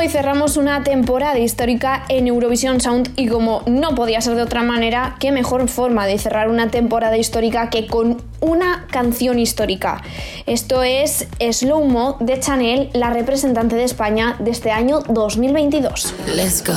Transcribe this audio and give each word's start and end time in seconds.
Hoy 0.00 0.08
cerramos 0.08 0.56
una 0.56 0.82
temporada 0.82 1.38
histórica 1.38 2.06
en 2.08 2.26
Eurovision 2.26 2.80
Sound 2.80 3.12
y 3.16 3.28
como 3.28 3.62
no 3.66 3.94
podía 3.94 4.22
ser 4.22 4.34
de 4.34 4.40
otra 4.40 4.62
manera, 4.62 5.16
qué 5.20 5.30
mejor 5.30 5.68
forma 5.68 6.06
de 6.06 6.18
cerrar 6.18 6.48
una 6.48 6.70
temporada 6.70 7.18
histórica 7.18 7.68
que 7.68 7.86
con 7.86 8.16
una 8.40 8.86
canción 8.90 9.38
histórica. 9.38 10.00
Esto 10.46 10.82
es 10.82 11.28
Slow 11.38 11.84
Mo 11.84 12.16
de 12.18 12.40
Chanel, 12.40 12.88
la 12.94 13.10
representante 13.10 13.76
de 13.76 13.84
España 13.84 14.36
de 14.38 14.52
este 14.52 14.70
año 14.70 15.00
2022. 15.00 16.14
Let's 16.34 16.64
go. 16.64 16.72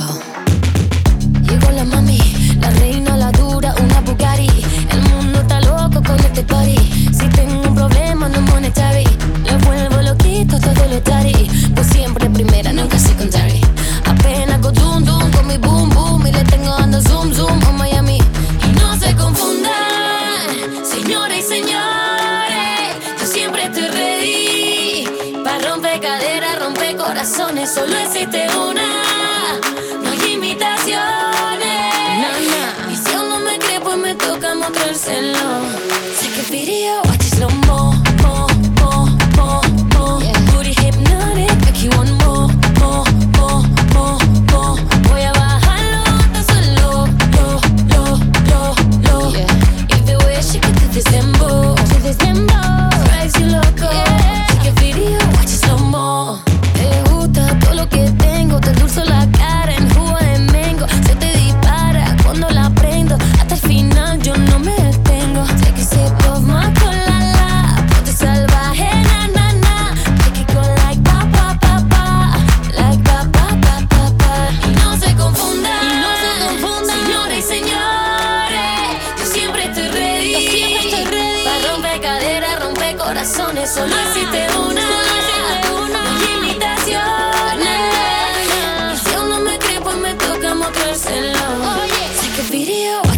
Solo 27.66 27.96
existe 27.96 28.46
una. 28.56 29.60
No 30.02 30.10
hay 30.10 30.32
imitaciones. 30.32 31.00
Y 32.90 32.96
si 32.96 33.14
aún 33.14 33.28
no 33.28 33.40
me 33.40 33.58
cree, 33.58 33.80
pues 33.80 33.96
me 33.96 34.14
toca 34.14 34.54
mostrárselo. 34.54 36.03
Mostrárselo. 91.34 91.84
Sé 92.14 92.28
que 92.30 92.42
video, 92.50 93.02
watch 93.02 93.04
it 93.06 93.12
slow 93.12 93.13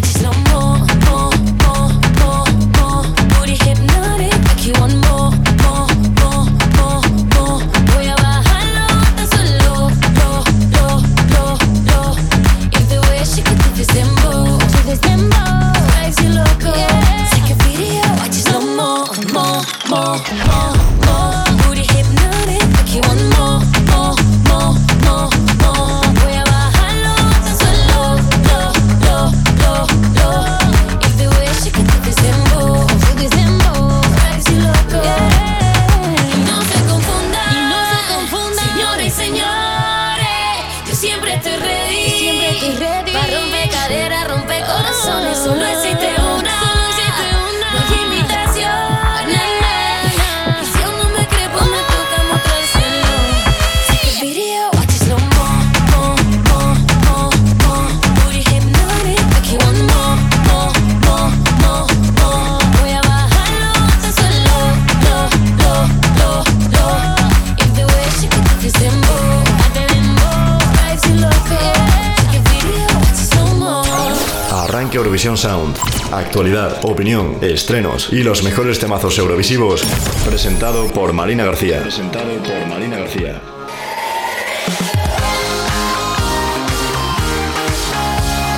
Eurovisión 75.27 75.37
Sound. 75.37 75.77
Actualidad, 76.13 76.85
opinión, 76.85 77.37
estrenos 77.41 78.13
y 78.13 78.23
los 78.23 78.43
mejores 78.43 78.79
temazos 78.79 79.17
eurovisivos. 79.17 79.83
Presentado 80.25 80.87
por 80.87 81.11
Marina 81.11 81.43
García. 81.43 81.81
Presentado 81.81 82.31
por 82.37 82.65
Marina 82.67 82.97
García. 82.99 83.41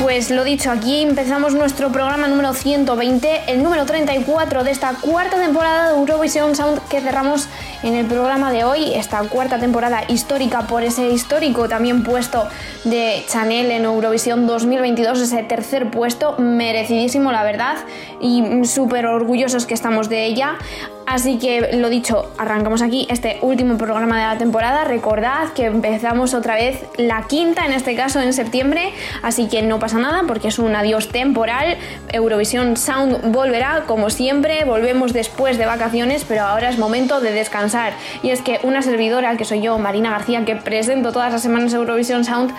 Pues 0.03 0.29
lo 0.29 0.44
dicho, 0.44 0.69
aquí 0.69 1.02
empezamos 1.02 1.56
nuestro 1.56 1.91
programa 1.91 2.28
número 2.28 2.53
120, 2.53 3.46
el 3.47 3.63
número 3.63 3.85
34 3.85 4.63
de 4.63 4.72
esta 4.72 4.94
cuarta 4.94 5.38
temporada 5.38 5.91
de 5.91 5.97
Eurovision 5.97 6.56
Sound 6.56 6.88
que 6.88 7.02
cerramos 7.02 7.47
en 7.84 7.95
el 7.95 8.06
programa 8.06 8.51
de 8.51 8.63
hoy, 8.63 8.94
esta 8.94 9.22
cuarta 9.23 9.59
temporada 9.59 10.03
histórica 10.07 10.67
por 10.67 10.84
ese 10.84 11.09
histórico 11.09 11.69
también 11.69 12.03
puesto 12.03 12.47
de 12.84 13.23
Chanel 13.28 13.72
en 13.72 13.85
Eurovisión 13.85 14.47
2022, 14.47 15.22
ese 15.22 15.44
tercer 15.44 15.90
puesto, 15.90 16.35
merecidísimo 16.38 17.31
la 17.31 17.44
verdad 17.44 17.78
y 18.19 18.66
súper 18.66 19.06
orgullosos 19.06 19.66
que 19.66 19.73
estamos 19.73 20.09
de 20.09 20.25
ella. 20.25 20.57
Así 21.09 21.40
que 21.40 21.72
lo 21.74 21.90
dicho, 21.90 22.31
arrancamos 22.38 22.84
aquí 22.84 23.08
este 23.09 23.40
último 23.42 23.80
programa 23.80 24.20
de 24.20 24.28
la 24.28 24.38
temporada. 24.38 24.84
Recordad 24.84 25.53
que 25.56 25.66
empezamos 25.66 26.36
otra 26.36 26.53
vez 26.53 26.86
la 26.97 27.24
quinta, 27.24 27.66
en 27.66 27.74
este 27.74 27.96
caso 27.96 28.22
en 28.22 28.31
septiembre, 28.31 28.94
así 29.24 29.47
que 29.47 29.64
no 29.64 29.80
pasa 29.80 29.97
nada 29.97 30.22
porque 30.28 30.50
es 30.50 30.59
un 30.59 30.75
adiós 30.75 31.09
temporal. 31.09 31.78
Eurovisión 32.14 32.78
Sound 32.78 33.34
volverá 33.34 33.86
como 33.88 34.12
siempre, 34.12 34.66
volvemos 34.66 35.12
después 35.12 35.58
de 35.58 35.66
vacaciones, 35.66 36.25
pero 36.28 36.44
ahora 36.44 36.70
es 36.70 36.78
momento 36.78 37.22
de 37.22 37.31
descansar. 37.31 37.94
Y 38.22 38.30
es 38.30 38.44
que 38.44 38.59
una 38.62 38.84
servidora, 38.84 39.36
que 39.36 39.46
soy 39.46 39.62
yo, 39.62 39.80
Marina 39.80 40.12
García, 40.12 40.46
que 40.46 40.58
presento 40.58 41.12
todas 41.12 41.31
las 41.31 41.41
semanas 41.41 41.74
Eurovisión 41.74 42.24
Sound, 42.24 42.53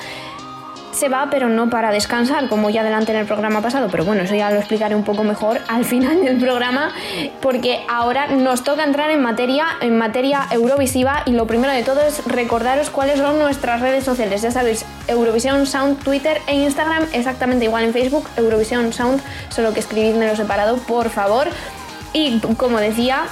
se 1.00 1.08
va, 1.08 1.28
pero 1.30 1.48
no 1.48 1.70
para 1.70 1.90
descansar, 1.90 2.48
como 2.48 2.68
ya 2.68 2.82
adelante 2.82 3.10
en 3.12 3.18
el 3.18 3.26
programa 3.26 3.62
pasado. 3.62 3.88
Pero 3.90 4.04
bueno, 4.04 4.22
eso 4.22 4.34
ya 4.34 4.50
lo 4.50 4.58
explicaré 4.58 4.94
un 4.94 5.02
poco 5.02 5.24
mejor 5.24 5.58
al 5.68 5.86
final 5.86 6.22
del 6.22 6.38
programa, 6.38 6.92
porque 7.40 7.80
ahora 7.88 8.28
nos 8.28 8.62
toca 8.62 8.84
entrar 8.84 9.10
en 9.10 9.22
materia, 9.22 9.66
en 9.80 9.96
materia 9.96 10.46
eurovisiva. 10.50 11.22
Y 11.24 11.32
lo 11.32 11.46
primero 11.46 11.72
de 11.72 11.82
todo 11.82 12.02
es 12.02 12.24
recordaros 12.26 12.90
cuáles 12.90 13.18
son 13.18 13.38
nuestras 13.38 13.80
redes 13.80 14.04
sociales. 14.04 14.42
Ya 14.42 14.50
sabéis, 14.50 14.84
Eurovisión 15.08 15.66
Sound, 15.66 16.02
Twitter 16.04 16.40
e 16.46 16.54
Instagram, 16.54 17.06
exactamente 17.12 17.64
igual 17.64 17.84
en 17.84 17.92
Facebook, 17.94 18.28
Eurovisión 18.36 18.92
Sound, 18.92 19.22
solo 19.48 19.72
que 19.72 19.80
escribidmelo 19.80 20.36
separado, 20.36 20.76
por 20.76 21.08
favor. 21.08 21.48
Y 22.12 22.40
como 22.58 22.78
decía, 22.78 23.24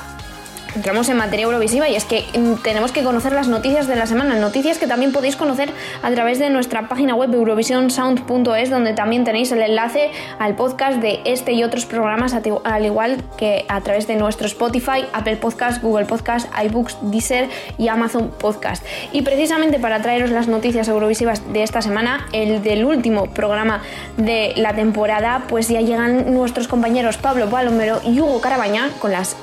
entramos 0.74 1.08
en 1.08 1.16
materia 1.16 1.44
eurovisiva 1.44 1.88
y 1.88 1.96
es 1.96 2.04
que 2.04 2.24
mm, 2.38 2.62
tenemos 2.62 2.92
que 2.92 3.02
conocer 3.02 3.32
las 3.32 3.48
noticias 3.48 3.86
de 3.86 3.96
la 3.96 4.06
semana, 4.06 4.36
noticias 4.36 4.78
que 4.78 4.86
también 4.86 5.12
podéis 5.12 5.36
conocer 5.36 5.70
a 6.02 6.10
través 6.10 6.38
de 6.38 6.50
nuestra 6.50 6.88
página 6.88 7.14
web 7.14 7.32
eurovisionsound.es 7.32 8.70
donde 8.70 8.92
también 8.92 9.24
tenéis 9.24 9.52
el 9.52 9.62
enlace 9.62 10.10
al 10.38 10.54
podcast 10.56 10.98
de 10.98 11.20
este 11.24 11.52
y 11.52 11.64
otros 11.64 11.86
programas 11.86 12.34
al 12.34 12.84
igual 12.84 13.22
que 13.36 13.64
a 13.68 13.80
través 13.80 14.06
de 14.06 14.16
nuestro 14.16 14.46
Spotify, 14.46 15.04
Apple 15.12 15.36
Podcast, 15.36 15.82
Google 15.82 16.06
Podcast, 16.06 16.48
iBooks, 16.64 16.98
Deezer 17.02 17.48
y 17.78 17.88
Amazon 17.88 18.30
Podcast. 18.38 18.84
Y 19.12 19.22
precisamente 19.22 19.78
para 19.78 20.02
traeros 20.02 20.30
las 20.30 20.48
noticias 20.48 20.88
eurovisivas 20.88 21.52
de 21.52 21.62
esta 21.62 21.82
semana, 21.82 22.26
el 22.32 22.62
del 22.62 22.84
último 22.84 23.26
programa 23.26 23.82
de 24.16 24.52
la 24.56 24.74
temporada, 24.74 25.44
pues 25.48 25.68
ya 25.68 25.80
llegan 25.80 26.32
nuestros 26.32 26.68
compañeros 26.68 27.16
Pablo 27.16 27.48
Palomero 27.48 28.00
y 28.04 28.20
Hugo 28.20 28.40
Carabaña 28.40 28.90
con 29.00 29.12
las 29.12 29.36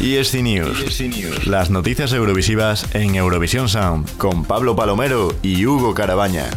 ESC 0.00 0.42
News. 0.42 0.82
ESC 0.82 1.00
News. 1.02 1.46
Las 1.46 1.70
noticias 1.70 2.12
eurovisivas 2.12 2.94
en 2.94 3.14
Eurovisión 3.14 3.68
Sound 3.68 4.16
con 4.18 4.44
Pablo 4.44 4.74
Palomero 4.74 5.34
y 5.40 5.64
Hugo 5.64 5.94
Carabaña. 5.94 6.50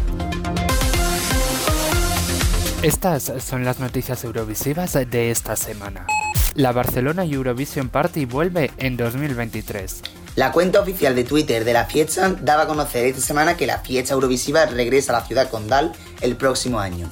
Estas 2.82 3.32
son 3.40 3.64
las 3.64 3.80
noticias 3.80 4.24
eurovisivas 4.24 4.94
de 4.94 5.32
esta 5.32 5.56
semana. 5.56 6.08
La 6.56 6.72
Barcelona 6.72 7.24
Eurovision 7.24 7.90
Party 7.90 8.26
vuelve 8.26 8.72
en 8.78 8.98
2023. 8.98 10.02
La 10.36 10.52
cuenta 10.52 10.82
oficial 10.82 11.16
de 11.16 11.24
Twitter 11.24 11.64
de 11.64 11.74
la 11.74 11.86
fiesta 11.86 12.36
daba 12.42 12.64
a 12.64 12.68
conocer 12.68 13.06
esta 13.06 13.22
semana 13.22 13.56
que 13.56 13.68
la 13.68 13.80
fiesta 13.80 14.16
Eurovisiva 14.16 14.66
regresa 14.66 15.16
a 15.16 15.20
la 15.20 15.26
ciudad 15.26 15.50
condal 15.50 15.94
el 16.22 16.36
próximo 16.36 16.80
año. 16.80 17.10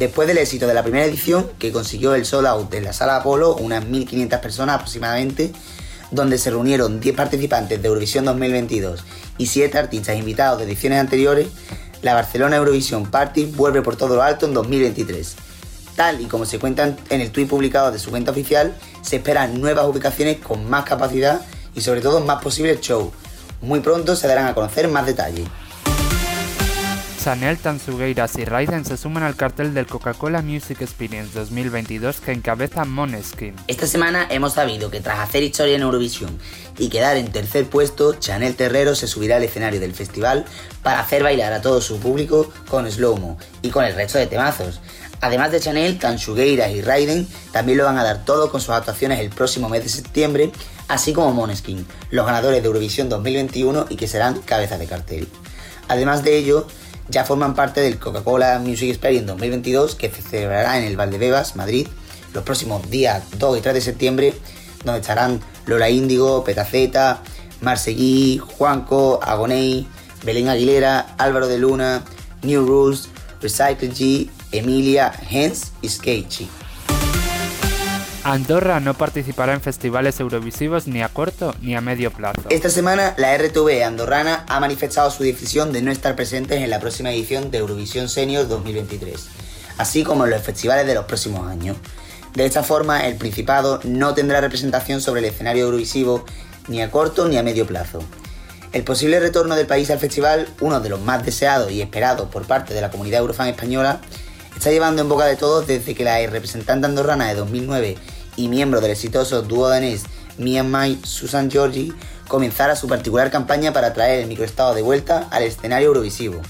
Después 0.00 0.26
del 0.26 0.38
éxito 0.38 0.66
de 0.66 0.72
la 0.72 0.82
primera 0.82 1.04
edición, 1.04 1.50
que 1.58 1.72
consiguió 1.72 2.14
el 2.14 2.24
sold 2.24 2.46
out 2.46 2.72
en 2.72 2.84
la 2.84 2.94
sala 2.94 3.16
Apolo, 3.16 3.54
unas 3.56 3.84
1.500 3.84 4.40
personas 4.40 4.76
aproximadamente, 4.76 5.52
donde 6.10 6.38
se 6.38 6.48
reunieron 6.48 7.00
10 7.00 7.14
participantes 7.14 7.82
de 7.82 7.86
Eurovisión 7.86 8.24
2022 8.24 9.04
y 9.36 9.44
7 9.44 9.76
artistas 9.76 10.16
invitados 10.16 10.58
de 10.58 10.64
ediciones 10.64 11.00
anteriores, 11.00 11.48
la 12.00 12.14
Barcelona 12.14 12.56
Eurovisión 12.56 13.10
Party 13.10 13.44
vuelve 13.44 13.82
por 13.82 13.96
todo 13.96 14.16
lo 14.16 14.22
alto 14.22 14.46
en 14.46 14.54
2023. 14.54 15.36
Tal 15.96 16.22
y 16.22 16.24
como 16.24 16.46
se 16.46 16.58
cuenta 16.58 16.96
en 17.10 17.20
el 17.20 17.30
tweet 17.30 17.44
publicado 17.44 17.92
de 17.92 17.98
su 17.98 18.08
cuenta 18.08 18.30
oficial, 18.30 18.74
se 19.02 19.16
esperan 19.16 19.60
nuevas 19.60 19.84
ubicaciones 19.84 20.38
con 20.38 20.64
más 20.70 20.86
capacidad 20.86 21.42
y 21.74 21.82
sobre 21.82 22.00
todo 22.00 22.20
más 22.20 22.42
posibles 22.42 22.80
shows. 22.80 23.12
Muy 23.60 23.80
pronto 23.80 24.16
se 24.16 24.28
darán 24.28 24.46
a 24.46 24.54
conocer 24.54 24.88
más 24.88 25.04
detalles. 25.04 25.46
Chanel, 27.22 27.58
Tansugueiras 27.58 28.38
y 28.38 28.46
Raiden 28.46 28.86
se 28.86 28.96
suman 28.96 29.24
al 29.24 29.36
cartel 29.36 29.74
del 29.74 29.86
Coca-Cola 29.86 30.40
Music 30.40 30.80
Experience 30.80 31.38
2022 31.38 32.18
que 32.18 32.32
encabeza 32.32 32.86
Moneskin. 32.86 33.54
Esta 33.66 33.86
semana 33.86 34.26
hemos 34.30 34.54
sabido 34.54 34.90
que 34.90 35.02
tras 35.02 35.18
hacer 35.18 35.42
historia 35.42 35.76
en 35.76 35.82
Eurovisión 35.82 36.38
y 36.78 36.88
quedar 36.88 37.18
en 37.18 37.30
tercer 37.30 37.66
puesto, 37.66 38.14
Chanel 38.14 38.56
Terrero 38.56 38.94
se 38.94 39.06
subirá 39.06 39.36
al 39.36 39.42
escenario 39.42 39.80
del 39.80 39.92
festival 39.92 40.46
para 40.82 41.00
hacer 41.00 41.22
bailar 41.22 41.52
a 41.52 41.60
todo 41.60 41.82
su 41.82 42.00
público 42.00 42.50
con 42.70 42.90
slow-mo 42.90 43.36
y 43.60 43.68
con 43.68 43.84
el 43.84 43.94
resto 43.94 44.16
de 44.16 44.26
temazos. 44.26 44.80
Además 45.20 45.52
de 45.52 45.60
Chanel, 45.60 45.98
Tansugueiras 45.98 46.70
y 46.70 46.80
Raiden 46.80 47.28
también 47.52 47.76
lo 47.76 47.84
van 47.84 47.98
a 47.98 48.04
dar 48.04 48.24
todo 48.24 48.50
con 48.50 48.62
sus 48.62 48.70
actuaciones 48.70 49.20
el 49.20 49.28
próximo 49.28 49.68
mes 49.68 49.82
de 49.82 49.90
septiembre, 49.90 50.52
así 50.88 51.12
como 51.12 51.34
Moneskin, 51.34 51.86
los 52.10 52.24
ganadores 52.24 52.62
de 52.62 52.66
Eurovisión 52.66 53.10
2021 53.10 53.88
y 53.90 53.96
que 53.96 54.08
serán 54.08 54.40
cabeza 54.40 54.78
de 54.78 54.86
cartel. 54.86 55.28
Además 55.88 56.22
de 56.22 56.38
ello, 56.38 56.66
ya 57.10 57.24
forman 57.24 57.54
parte 57.54 57.80
del 57.80 57.98
Coca-Cola 57.98 58.58
Music 58.58 58.88
Experience 58.88 59.26
2022 59.26 59.94
que 59.96 60.10
se 60.10 60.22
celebrará 60.22 60.78
en 60.78 60.84
el 60.84 60.96
Valdebebas, 60.96 61.56
Madrid, 61.56 61.88
los 62.32 62.44
próximos 62.44 62.88
días 62.90 63.24
2 63.38 63.58
y 63.58 63.60
3 63.60 63.74
de 63.74 63.80
septiembre, 63.80 64.34
donde 64.84 65.00
estarán 65.00 65.40
Lola 65.66 65.90
Índigo, 65.90 66.44
Petaceta, 66.44 67.22
Marseguí, 67.60 68.38
Juanco, 68.38 69.20
Agoney, 69.22 69.86
Belén 70.24 70.48
Aguilera, 70.48 71.14
Álvaro 71.18 71.48
de 71.48 71.58
Luna, 71.58 72.04
New 72.42 72.64
Rules, 72.64 73.08
Recycle 73.40 73.90
G, 73.90 74.30
Emilia, 74.52 75.12
Hens 75.30 75.72
y 75.82 75.88
Sketchy. 75.88 76.48
Andorra 78.22 78.80
no 78.80 78.92
participará 78.94 79.54
en 79.54 79.62
festivales 79.62 80.20
eurovisivos 80.20 80.86
ni 80.86 81.02
a 81.02 81.08
corto 81.08 81.54
ni 81.62 81.74
a 81.74 81.80
medio 81.80 82.12
plazo. 82.12 82.42
Esta 82.50 82.68
semana 82.68 83.14
la 83.16 83.36
RTV 83.36 83.82
andorrana 83.82 84.44
ha 84.46 84.60
manifestado 84.60 85.10
su 85.10 85.22
decisión 85.22 85.72
de 85.72 85.80
no 85.80 85.90
estar 85.90 86.16
presentes 86.16 86.60
en 86.60 86.68
la 86.68 86.80
próxima 86.80 87.10
edición 87.10 87.50
de 87.50 87.58
Eurovisión 87.58 88.10
Senior 88.10 88.46
2023, 88.46 89.26
así 89.78 90.04
como 90.04 90.24
en 90.26 90.32
los 90.32 90.42
festivales 90.42 90.86
de 90.86 90.94
los 90.94 91.06
próximos 91.06 91.48
años. 91.48 91.78
De 92.34 92.44
esta 92.44 92.62
forma, 92.62 93.06
el 93.06 93.16
Principado 93.16 93.80
no 93.84 94.12
tendrá 94.12 94.40
representación 94.42 95.00
sobre 95.00 95.20
el 95.20 95.26
escenario 95.26 95.64
eurovisivo 95.64 96.24
ni 96.68 96.82
a 96.82 96.90
corto 96.90 97.26
ni 97.26 97.38
a 97.38 97.42
medio 97.42 97.66
plazo. 97.66 98.00
El 98.72 98.84
posible 98.84 99.18
retorno 99.18 99.56
del 99.56 99.66
país 99.66 99.90
al 99.90 99.98
festival, 99.98 100.46
uno 100.60 100.80
de 100.80 100.90
los 100.90 101.00
más 101.00 101.24
deseados 101.24 101.72
y 101.72 101.80
esperados 101.80 102.28
por 102.28 102.46
parte 102.46 102.74
de 102.74 102.82
la 102.82 102.90
comunidad 102.90 103.20
eurofan 103.20 103.48
española, 103.48 104.00
está 104.54 104.70
llevando 104.70 105.00
en 105.00 105.08
boca 105.08 105.24
de 105.24 105.36
todos 105.36 105.66
desde 105.66 105.94
que 105.94 106.04
la 106.04 106.18
representante 106.26 106.86
andorrana 106.86 107.28
de 107.28 107.34
2009 107.34 107.96
y 108.36 108.48
miembro 108.48 108.80
del 108.80 108.92
exitoso 108.92 109.42
dúo 109.42 109.68
danés 109.68 110.04
Myanmar 110.38 110.90
Susan 111.04 111.50
Georgi 111.50 111.92
comenzara 112.28 112.76
su 112.76 112.88
particular 112.88 113.30
campaña 113.30 113.72
para 113.72 113.92
traer 113.92 114.20
el 114.20 114.28
microestado 114.28 114.74
de 114.74 114.82
vuelta 114.82 115.28
al 115.30 115.42
escenario 115.42 115.88
eurovisivo. 115.88 116.40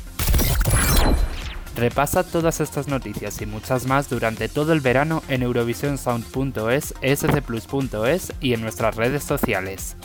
Repasa 1.75 2.25
todas 2.25 2.61
estas 2.61 2.89
noticias 2.89 3.41
y 3.41 3.47
muchas 3.47 3.87
más 3.87 4.11
durante 4.11 4.49
todo 4.49 4.73
el 4.73 4.81
verano 4.81 5.23
en 5.29 5.43
eurovisionsound.es, 5.43 6.95
scplus.es 7.17 8.33
y 8.41 8.53
en 8.53 8.61
nuestras 8.61 8.97
redes 8.97 9.25
sociales. 9.25 9.97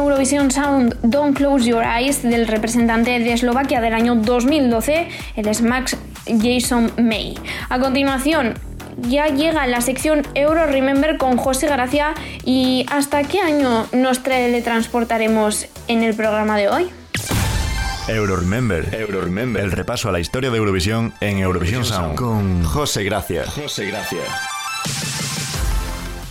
Eurovision 0.00 0.50
Sound 0.50 0.96
Don't 1.02 1.36
Close 1.36 1.68
Your 1.68 1.84
Eyes 1.84 2.22
del 2.22 2.46
representante 2.46 3.18
de 3.18 3.32
Eslovaquia 3.34 3.82
del 3.82 3.92
año 3.92 4.14
2012, 4.14 5.08
el 5.36 5.46
es 5.46 5.60
Max 5.60 5.96
Jason 6.26 6.90
May. 6.96 7.34
A 7.68 7.78
continuación, 7.78 8.54
ya 8.96 9.26
llega 9.26 9.66
la 9.66 9.82
sección 9.82 10.22
Euro 10.34 10.66
Remember 10.66 11.18
con 11.18 11.36
José 11.36 11.66
Gracia 11.66 12.14
y 12.44 12.86
¿hasta 12.90 13.24
qué 13.24 13.40
año 13.40 13.86
nos 13.92 14.22
teletransportaremos 14.22 15.66
en 15.86 16.02
el 16.02 16.14
programa 16.14 16.56
de 16.56 16.68
hoy? 16.70 16.90
Euro 18.08 18.36
Remember, 18.36 18.94
Euro 18.94 19.20
Remember, 19.20 19.62
el 19.62 19.70
repaso 19.70 20.08
a 20.08 20.12
la 20.12 20.20
historia 20.20 20.50
de 20.50 20.56
Eurovisión 20.56 21.12
en 21.20 21.38
Eurovision 21.38 21.84
Sound 21.84 22.14
con 22.14 22.64
José 22.64 23.04
Gracia. 23.04 23.44
José 23.46 23.86
Gracia. 23.86 24.20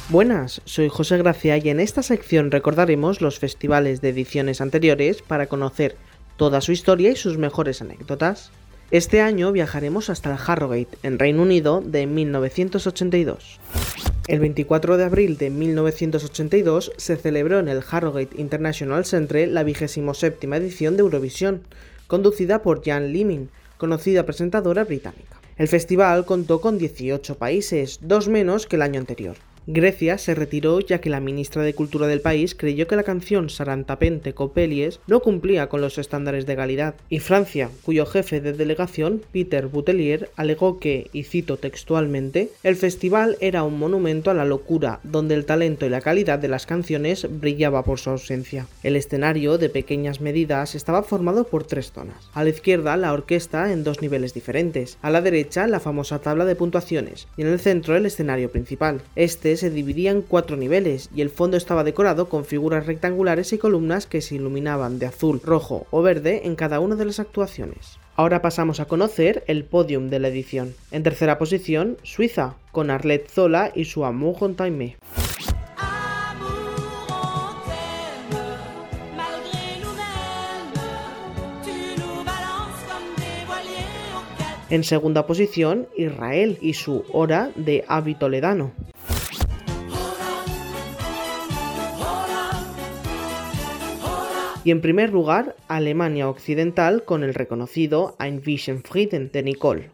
Buenas, 0.09 0.63
soy 0.65 0.89
José 0.89 1.19
Gracia 1.19 1.55
y 1.57 1.69
en 1.69 1.79
esta 1.79 2.01
sección 2.01 2.49
recordaremos 2.49 3.21
los 3.21 3.37
festivales 3.37 4.01
de 4.01 4.09
ediciones 4.09 4.59
anteriores 4.59 5.21
para 5.21 5.45
conocer 5.45 5.97
toda 6.35 6.61
su 6.61 6.71
historia 6.71 7.11
y 7.11 7.15
sus 7.15 7.37
mejores 7.37 7.83
anécdotas. 7.83 8.49
Este 8.89 9.21
año 9.21 9.51
viajaremos 9.51 10.09
hasta 10.09 10.31
el 10.31 10.39
Harrogate, 10.43 10.97
en 11.03 11.19
Reino 11.19 11.43
Unido, 11.43 11.83
de 11.85 12.07
1982. 12.07 13.59
El 14.27 14.39
24 14.39 14.97
de 14.97 15.03
abril 15.03 15.37
de 15.37 15.51
1982 15.51 16.91
se 16.97 17.15
celebró 17.15 17.59
en 17.59 17.67
el 17.67 17.83
Harrogate 17.87 18.41
International 18.41 19.05
Centre 19.05 19.45
la 19.45 19.61
27 19.61 20.47
edición 20.55 20.97
de 20.97 21.01
Eurovisión, 21.01 21.61
conducida 22.07 22.63
por 22.63 22.83
Jan 22.83 23.13
Limin, 23.13 23.51
conocida 23.77 24.25
presentadora 24.25 24.85
británica. 24.85 25.39
El 25.59 25.67
festival 25.67 26.25
contó 26.25 26.61
con 26.61 26.79
18 26.79 27.35
países, 27.35 27.99
dos 28.01 28.27
menos 28.27 28.65
que 28.65 28.77
el 28.77 28.81
año 28.81 28.99
anterior. 28.99 29.35
Grecia 29.71 30.17
se 30.17 30.33
retiró 30.33 30.79
ya 30.79 30.99
que 30.99 31.11
la 31.11 31.19
ministra 31.19 31.61
de 31.61 31.75
Cultura 31.75 32.07
del 32.07 32.21
país 32.21 32.55
creyó 32.55 32.87
que 32.87 32.95
la 32.95 33.03
canción 33.03 33.51
Sarantapente 33.51 34.33
Copelies 34.33 34.99
no 35.05 35.19
cumplía 35.19 35.69
con 35.69 35.79
los 35.79 35.99
estándares 35.99 36.47
de 36.47 36.55
calidad, 36.55 36.95
y 37.07 37.19
Francia, 37.19 37.69
cuyo 37.83 38.07
jefe 38.07 38.41
de 38.41 38.53
delegación, 38.53 39.21
Peter 39.31 39.67
Boutelier, 39.67 40.31
alegó 40.35 40.79
que, 40.79 41.11
y 41.13 41.21
cito 41.21 41.57
textualmente, 41.57 42.49
el 42.63 42.77
festival 42.77 43.37
era 43.41 43.61
un 43.61 43.77
monumento 43.77 44.31
a 44.31 44.33
la 44.33 44.43
locura, 44.43 45.01
donde 45.03 45.35
el 45.35 45.45
talento 45.45 45.85
y 45.85 45.89
la 45.89 46.01
calidad 46.01 46.39
de 46.39 46.47
las 46.47 46.65
canciones 46.65 47.27
brillaba 47.29 47.83
por 47.83 47.99
su 47.99 48.09
ausencia. 48.09 48.65
El 48.81 48.95
escenario, 48.95 49.59
de 49.59 49.69
pequeñas 49.69 50.19
medidas, 50.19 50.73
estaba 50.73 51.03
formado 51.03 51.43
por 51.43 51.63
tres 51.63 51.91
zonas. 51.91 52.31
A 52.33 52.43
la 52.43 52.49
izquierda, 52.49 52.97
la 52.97 53.13
orquesta 53.13 53.71
en 53.71 53.83
dos 53.83 54.01
niveles 54.01 54.33
diferentes, 54.33 54.97
a 55.03 55.11
la 55.11 55.21
derecha, 55.21 55.67
la 55.67 55.79
famosa 55.79 56.17
tabla 56.17 56.45
de 56.45 56.55
puntuaciones, 56.55 57.27
y 57.37 57.43
en 57.43 57.49
el 57.49 57.59
centro, 57.59 57.95
el 57.95 58.07
escenario 58.07 58.49
principal. 58.49 59.03
Este 59.15 59.58
se 59.59 59.69
dividía 59.69 60.11
en 60.11 60.21
cuatro 60.21 60.57
niveles 60.57 61.09
y 61.13 61.21
el 61.21 61.29
fondo 61.29 61.57
estaba 61.57 61.83
decorado 61.83 62.29
con 62.29 62.45
figuras 62.45 62.85
rectangulares 62.87 63.53
y 63.53 63.57
columnas 63.57 64.07
que 64.07 64.21
se 64.21 64.35
iluminaban 64.35 64.97
de 64.97 65.05
azul, 65.05 65.41
rojo 65.43 65.85
o 65.91 66.01
verde 66.01 66.41
en 66.45 66.55
cada 66.55 66.79
una 66.79 66.95
de 66.95 67.05
las 67.05 67.19
actuaciones. 67.19 67.99
Ahora 68.15 68.41
pasamos 68.41 68.79
a 68.79 68.85
conocer 68.85 69.43
el 69.47 69.63
podium 69.63 70.09
de 70.09 70.19
la 70.19 70.29
edición. 70.29 70.73
En 70.91 71.03
tercera 71.03 71.37
posición, 71.37 71.97
Suiza, 72.03 72.55
con 72.71 72.89
Arlette 72.89 73.29
Zola 73.29 73.71
y 73.75 73.85
su 73.85 74.03
Amour 74.03 74.35
en. 74.39 74.97
En 84.69 84.83
segunda 84.83 85.25
posición, 85.25 85.87
Israel 85.97 86.59
y 86.61 86.73
su 86.73 87.03
Hora 87.11 87.51
de 87.55 87.85
Avi 87.87 88.13
Toledano. 88.13 88.71
Y 94.63 94.71
en 94.71 94.81
primer 94.81 95.11
lugar, 95.11 95.55
Alemania 95.67 96.27
Occidental 96.29 97.03
con 97.05 97.23
el 97.23 97.33
reconocido 97.33 98.15
Ein 98.19 98.41
bisschen 98.41 98.83
Frieden 98.83 99.31
de 99.31 99.43
Nicole. 99.43 99.91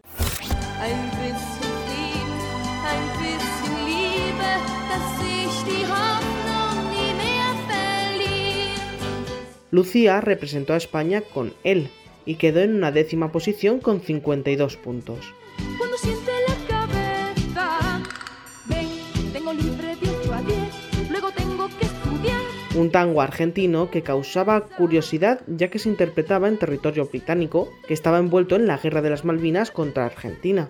Lucía 9.72 10.22
representó 10.22 10.74
a 10.74 10.78
España 10.78 11.22
con 11.22 11.54
él 11.64 11.90
y 12.26 12.36
quedó 12.36 12.62
en 12.62 12.76
una 12.76 12.92
décima 12.92 13.32
posición 13.32 13.80
con 13.80 14.00
52 14.00 14.78
puntos. 14.78 15.34
Un 22.76 22.92
tango 22.92 23.22
argentino 23.22 23.90
que 23.90 24.04
causaba 24.04 24.62
curiosidad 24.62 25.42
ya 25.48 25.70
que 25.70 25.80
se 25.80 25.90
interpretaba 25.90 26.48
en 26.48 26.58
territorio 26.58 27.08
británico, 27.08 27.72
que 27.88 27.94
estaba 27.94 28.20
envuelto 28.20 28.56
en 28.56 28.68
la 28.68 28.78
Guerra 28.78 29.02
de 29.02 29.10
las 29.10 29.26
Malvinas 29.26 29.72
contra 29.72 30.06
Argentina. 30.06 30.70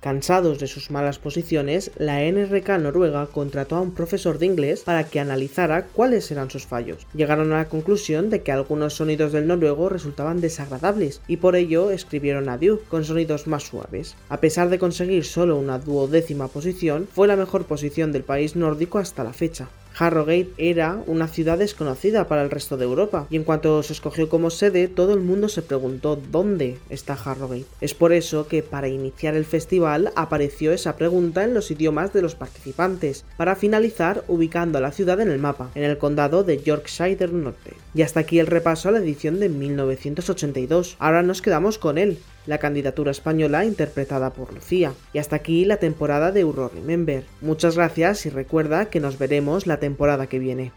Cansados 0.00 0.60
de 0.60 0.68
sus 0.68 0.90
malas 0.90 1.18
posiciones, 1.18 1.90
la 1.96 2.20
NRK 2.20 2.78
noruega 2.78 3.26
contrató 3.26 3.76
a 3.76 3.80
un 3.80 3.92
profesor 3.92 4.38
de 4.38 4.46
inglés 4.46 4.82
para 4.84 5.04
que 5.04 5.18
analizara 5.18 5.86
cuáles 5.86 6.30
eran 6.30 6.48
sus 6.48 6.64
fallos. 6.64 7.06
Llegaron 7.14 7.52
a 7.52 7.56
la 7.56 7.68
conclusión 7.68 8.30
de 8.30 8.42
que 8.42 8.52
algunos 8.52 8.94
sonidos 8.94 9.32
del 9.32 9.48
noruego 9.48 9.88
resultaban 9.88 10.40
desagradables 10.40 11.22
y 11.26 11.38
por 11.38 11.56
ello 11.56 11.90
escribieron 11.90 12.48
Adieu 12.48 12.80
con 12.88 13.04
sonidos 13.04 13.48
más 13.48 13.64
suaves. 13.64 14.16
A 14.28 14.38
pesar 14.38 14.68
de 14.68 14.78
conseguir 14.78 15.24
solo 15.24 15.56
una 15.56 15.78
duodécima 15.78 16.48
posición, 16.48 17.08
fue 17.12 17.26
la 17.26 17.36
mejor 17.36 17.64
posición 17.64 18.12
del 18.12 18.22
país 18.22 18.54
nórdico 18.54 18.98
hasta 18.98 19.24
la 19.24 19.32
fecha. 19.32 19.68
Harrogate 19.98 20.50
era 20.58 21.02
una 21.06 21.26
ciudad 21.26 21.58
desconocida 21.58 22.28
para 22.28 22.42
el 22.42 22.50
resto 22.50 22.76
de 22.76 22.84
Europa, 22.84 23.26
y 23.30 23.36
en 23.36 23.44
cuanto 23.44 23.82
se 23.82 23.94
escogió 23.94 24.28
como 24.28 24.50
sede, 24.50 24.88
todo 24.88 25.14
el 25.14 25.20
mundo 25.20 25.48
se 25.48 25.62
preguntó 25.62 26.16
dónde 26.30 26.76
está 26.90 27.14
Harrogate. 27.14 27.64
Es 27.80 27.94
por 27.94 28.12
eso 28.12 28.46
que 28.46 28.62
para 28.62 28.88
iniciar 28.88 29.34
el 29.34 29.44
festival 29.44 30.12
apareció 30.14 30.72
esa 30.72 30.96
pregunta 30.96 31.44
en 31.44 31.54
los 31.54 31.70
idiomas 31.70 32.12
de 32.12 32.22
los 32.22 32.34
participantes, 32.34 33.24
para 33.36 33.56
finalizar 33.56 34.24
ubicando 34.28 34.78
a 34.78 34.82
la 34.82 34.92
ciudad 34.92 35.20
en 35.20 35.30
el 35.30 35.38
mapa, 35.38 35.70
en 35.74 35.84
el 35.84 35.98
condado 35.98 36.44
de 36.44 36.62
Yorkshire 36.62 37.16
del 37.16 37.42
Norte. 37.42 37.72
Y 37.94 38.02
hasta 38.02 38.20
aquí 38.20 38.38
el 38.38 38.46
repaso 38.46 38.88
a 38.88 38.92
la 38.92 38.98
edición 38.98 39.40
de 39.40 39.48
1982. 39.48 40.96
Ahora 40.98 41.22
nos 41.22 41.40
quedamos 41.40 41.78
con 41.78 41.96
él, 41.96 42.18
la 42.46 42.58
candidatura 42.58 43.10
española 43.10 43.64
interpretada 43.64 44.32
por 44.32 44.52
Lucía. 44.52 44.92
Y 45.12 45.18
hasta 45.18 45.36
aquí 45.36 45.64
la 45.64 45.76
temporada 45.76 46.32
de 46.32 46.40
Euro 46.40 46.68
Remember. 46.68 47.24
Muchas 47.40 47.76
gracias 47.76 48.26
y 48.26 48.30
recuerda 48.30 48.86
que 48.86 49.00
nos 49.00 49.18
veremos 49.18 49.66
la 49.66 49.78
temporada 49.78 50.26
que 50.26 50.38
viene. 50.38 50.72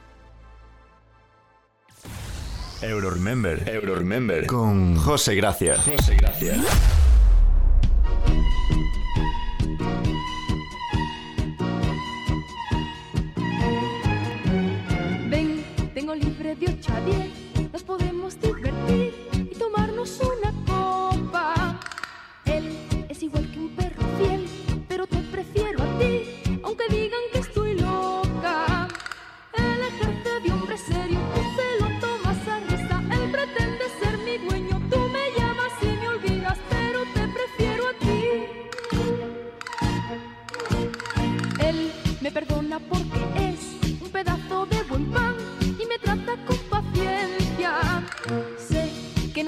Euro 2.82 3.10
Remember, 3.10 3.68
Euro 3.68 3.96
Remember 3.96 4.46
con 4.48 4.96
José 4.96 5.36
Gracia. 5.36 5.78
José 5.78 6.16
Gracia. 6.16 6.56
Ven, 15.30 15.62
tengo 15.94 16.16
libre 16.16 16.56
de 16.56 16.68
8 16.68 16.94
a 16.94 17.02
10, 17.02 17.72
nos 17.74 17.84
podemos 17.84 18.09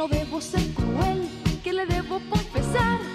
no 0.01 0.07
debo 0.07 0.41
ser 0.41 0.65
cruel, 0.73 1.29
que 1.63 1.73
le 1.73 1.85
debo 1.85 2.19
confesar 2.27 3.10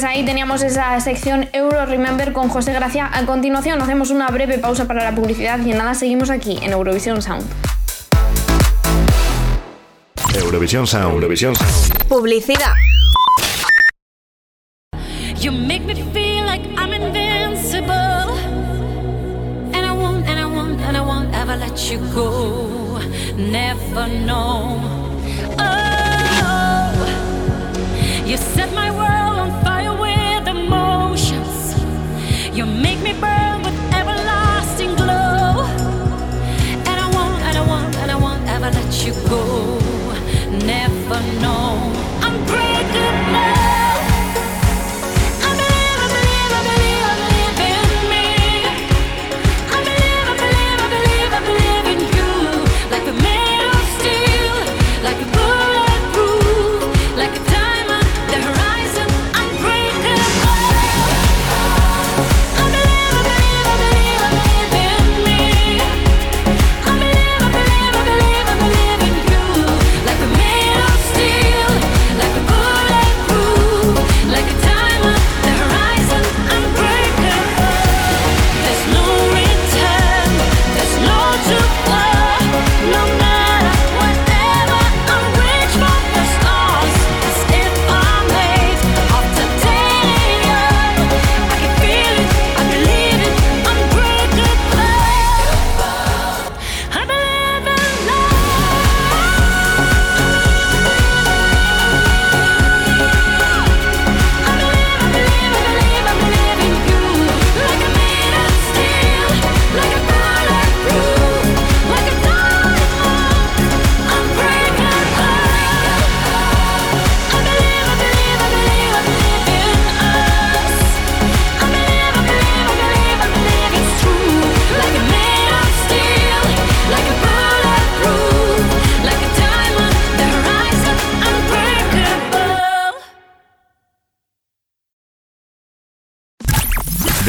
Pues 0.00 0.12
ahí 0.12 0.24
teníamos 0.24 0.62
esa 0.62 0.98
sección 1.00 1.50
Euro 1.52 1.84
Remember 1.84 2.32
con 2.32 2.48
José 2.48 2.72
Gracia. 2.72 3.10
A 3.12 3.26
continuación 3.26 3.82
hacemos 3.82 4.08
una 4.08 4.28
breve 4.28 4.56
pausa 4.56 4.86
para 4.86 5.04
la 5.04 5.14
publicidad 5.14 5.58
y 5.58 5.72
en 5.72 5.76
nada 5.76 5.92
seguimos 5.92 6.30
aquí 6.30 6.58
en 6.62 6.72
Eurovisión 6.72 7.20
Sound. 7.20 7.44
Eurovisión 10.34 10.86
Sound. 10.86 11.16
Eurovisión 11.16 11.54
Sound. 11.54 12.08
Publicidad. 12.08 12.72
You 15.38 15.52
make 15.52 15.84
me 15.84 15.96
feel 16.14 16.46
like 16.46 16.66
I'm 16.78 16.94
invincible. 16.94 17.92
And 19.74 19.84
I 19.84 19.92
won't, 19.92 20.26
and 20.26 20.40
I 20.40 20.46
won't, 20.46 20.80
and 20.80 20.96
I 20.96 21.02
won't 21.02 21.34
ever 21.34 21.58
let 21.58 21.92
you 21.92 21.98
go. 22.14 23.00
Never 23.36 24.06
know. 24.24 24.80
Oh, 25.58 26.90
you 28.24 28.38
set 28.38 28.72
my 28.72 28.90
world 28.90 29.29
you 39.10 39.28
go. 39.28 39.78
Never 40.50 41.20
know. 41.40 41.89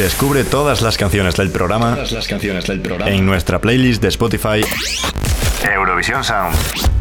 Descubre 0.02 0.42
todas 0.42 0.82
las 0.82 0.98
canciones 0.98 1.36
del 1.36 1.52
programa, 1.52 1.96
las 1.96 2.26
canciones 2.26 2.66
del 2.66 2.80
programa. 2.80 3.08
en 3.08 3.24
nuestra 3.24 3.60
playlist 3.60 4.02
de 4.02 4.08
Spotify 4.08 4.60
Eurovisión 5.72 6.24
Sound. 6.24 6.91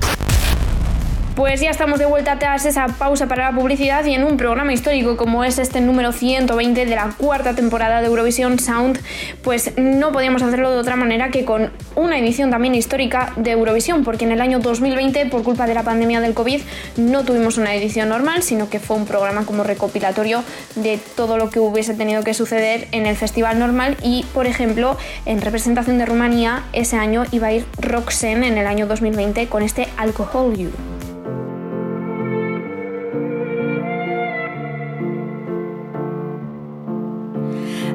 Pues 1.36 1.62
ya 1.62 1.70
estamos 1.70 1.98
de 1.98 2.06
vuelta 2.06 2.38
tras 2.40 2.66
esa 2.66 2.88
pausa 2.88 3.28
para 3.28 3.50
la 3.50 3.58
publicidad 3.58 4.04
y 4.06 4.14
en 4.14 4.26
un 4.26 4.36
programa 4.36 4.74
histórico 4.74 5.16
como 5.16 5.46
es 5.46 5.60
este 5.60 5.80
número 5.80 6.12
120 6.12 6.86
de 6.86 6.96
la 6.96 7.14
cuarta 7.18 7.56
temporada 7.56 8.02
de 8.02 8.08
Eurovisión 8.08 8.60
Sound, 8.60 9.00
pues 9.42 9.72
no 9.78 10.12
podíamos 10.12 10.42
hacerlo 10.42 10.72
de 10.72 10.80
otra 10.80 10.98
manera 10.98 11.30
que 11.30 11.46
con 11.46 11.72
una 11.96 12.20
edición 12.20 12.52
también 12.52 12.76
histórica 12.76 13.32
de 13.38 13.52
Eurovisión, 13.52 14.04
porque 14.04 14.26
en 14.26 14.34
el 14.34 14.42
año 14.42 14.60
2020, 14.60 15.28
por 15.28 15.44
culpa 15.44 15.68
de 15.68 15.74
la 15.74 15.84
pandemia 15.84 16.20
del 16.20 16.34
COVID, 16.34 16.62
no 16.98 17.24
tuvimos 17.24 17.58
una 17.58 17.74
edición 17.76 18.10
normal, 18.10 18.44
sino 18.44 18.70
que 18.70 18.80
fue 18.80 18.98
un 18.98 19.06
programa 19.06 19.46
como 19.46 19.64
recopilatorio 19.64 20.44
de 20.76 21.00
todo 21.16 21.38
lo 21.38 21.50
que 21.50 21.60
hubiese 21.60 21.94
tenido 21.94 22.24
que 22.24 22.34
suceder 22.34 22.90
en 22.92 23.06
el 23.06 23.16
festival 23.16 23.58
normal 23.58 23.96
y, 24.04 24.26
por 24.34 24.48
ejemplo, 24.48 24.98
en 25.26 25.40
representación 25.40 25.98
de 25.98 26.06
Rumanía, 26.06 26.64
ese 26.74 26.98
año 26.98 27.24
iba 27.32 27.48
a 27.48 27.54
ir 27.54 27.66
Roxen 27.80 28.44
en 28.44 28.58
el 28.58 28.68
año 28.68 28.86
2020 28.86 29.48
con 29.48 29.64
este 29.64 29.88
Alcohol 29.98 30.58
You. 30.58 30.72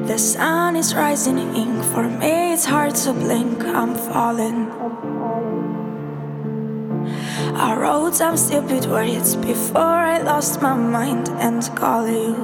The 0.07 0.17
sun 0.17 0.77
is 0.77 0.95
rising 0.95 1.37
ink 1.37 1.83
for 1.83 2.07
me, 2.07 2.53
it's 2.53 2.63
hard 2.63 2.95
to 3.03 3.11
blink, 3.11 3.61
I'm 3.65 3.93
falling. 3.93 4.71
I 7.53 7.75
wrote 7.75 8.15
some 8.15 8.37
stupid 8.37 8.85
words 8.85 9.35
before 9.35 9.81
I 9.81 10.21
lost 10.21 10.61
my 10.61 10.75
mind 10.75 11.27
and 11.27 11.61
call 11.75 12.07
you. 12.07 12.35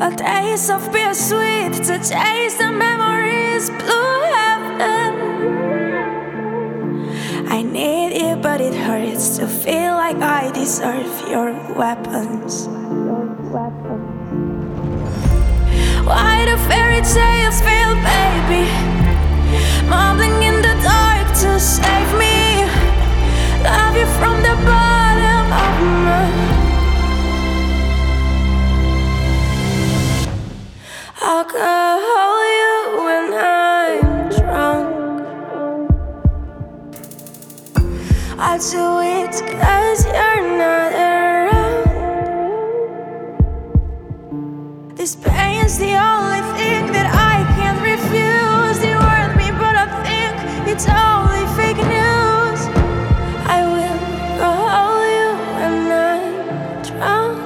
A 0.00 0.10
taste 0.16 0.68
of 0.68 0.90
bittersweet 0.90 1.74
to 1.86 1.98
taste 2.00 2.58
the 2.58 2.72
memories, 2.72 3.70
blue 3.70 4.22
heaven. 4.34 5.14
I 7.46 7.62
need 7.62 8.20
you, 8.20 8.34
but 8.42 8.60
it 8.60 8.74
hurts 8.74 9.38
to 9.38 9.46
feel 9.46 9.92
like 9.92 10.16
I 10.16 10.50
deserve 10.50 11.28
your 11.28 11.52
weapons. 11.78 12.68
Why 16.08 16.46
do 16.46 16.56
fairy 16.68 17.02
tales 17.02 17.60
fail, 17.60 17.92
baby? 18.00 18.64
Mumbling 19.90 20.42
in 20.42 20.62
the 20.62 20.74
dark 20.82 21.28
to 21.42 21.60
save 21.60 22.10
me. 22.18 22.64
Love 23.62 23.94
you 23.94 24.06
from 24.16 24.36
the 24.40 24.56
bottom 24.64 25.46
of 25.64 25.74
my. 26.06 26.24
I'll 31.20 31.44
call 31.44 32.40
you 32.56 32.74
when 33.04 33.26
I'm 33.34 34.28
drunk. 34.30 34.88
I'll 38.38 38.58
do 38.58 38.84
it 39.02 39.34
cause 39.60 40.06
you're 40.06 40.56
not 40.56 40.92
around. 40.94 41.17
Pain's 45.68 45.78
the 45.78 45.96
only 45.96 46.40
thing 46.56 46.86
that 46.92 47.08
I 47.14 47.44
can't 47.56 47.80
refuse. 47.82 48.78
You 48.84 48.96
warned 48.96 49.36
me, 49.36 49.50
but 49.62 49.74
I 49.76 49.86
think 50.06 50.34
it's 50.66 50.86
only 50.88 51.44
fake 51.56 51.82
news. 51.96 52.60
I 53.46 53.60
will 53.74 53.98
call 54.38 54.98
you 55.16 55.28
when 55.56 55.74
I'm 56.08 56.82
drunk. 56.88 57.38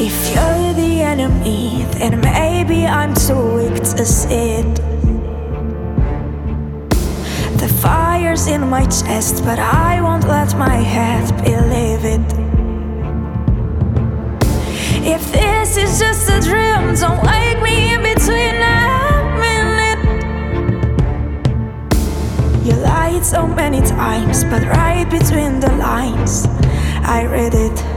If 0.00 0.16
you're 0.34 0.74
the 0.74 1.02
enemy, 1.02 1.84
then 1.98 2.20
maybe 2.20 2.86
I'm 2.86 3.14
too 3.14 3.54
weak 3.56 3.76
to 3.96 4.04
see 4.04 4.60
it. 4.60 4.74
The 7.58 7.68
fire's 7.80 8.46
in 8.48 8.68
my 8.68 8.84
chest, 8.86 9.44
but 9.44 9.58
I 9.58 10.00
won't 10.02 10.24
let 10.24 10.56
my 10.56 10.76
head 10.76 11.26
believe 11.44 12.04
it. 12.04 12.37
If 15.10 15.32
this 15.32 15.78
is 15.78 15.98
just 15.98 16.28
a 16.28 16.38
dream, 16.38 16.94
don't 16.94 17.22
wake 17.22 17.62
me 17.62 17.94
in 17.94 18.02
between 18.02 18.56
a 18.60 18.76
minute. 19.40 20.00
You 22.62 22.74
lied 22.74 23.24
so 23.24 23.46
many 23.46 23.80
times, 23.80 24.44
but 24.44 24.62
right 24.64 25.08
between 25.08 25.60
the 25.60 25.72
lines, 25.78 26.46
I 27.02 27.24
read 27.24 27.54
it. 27.54 27.87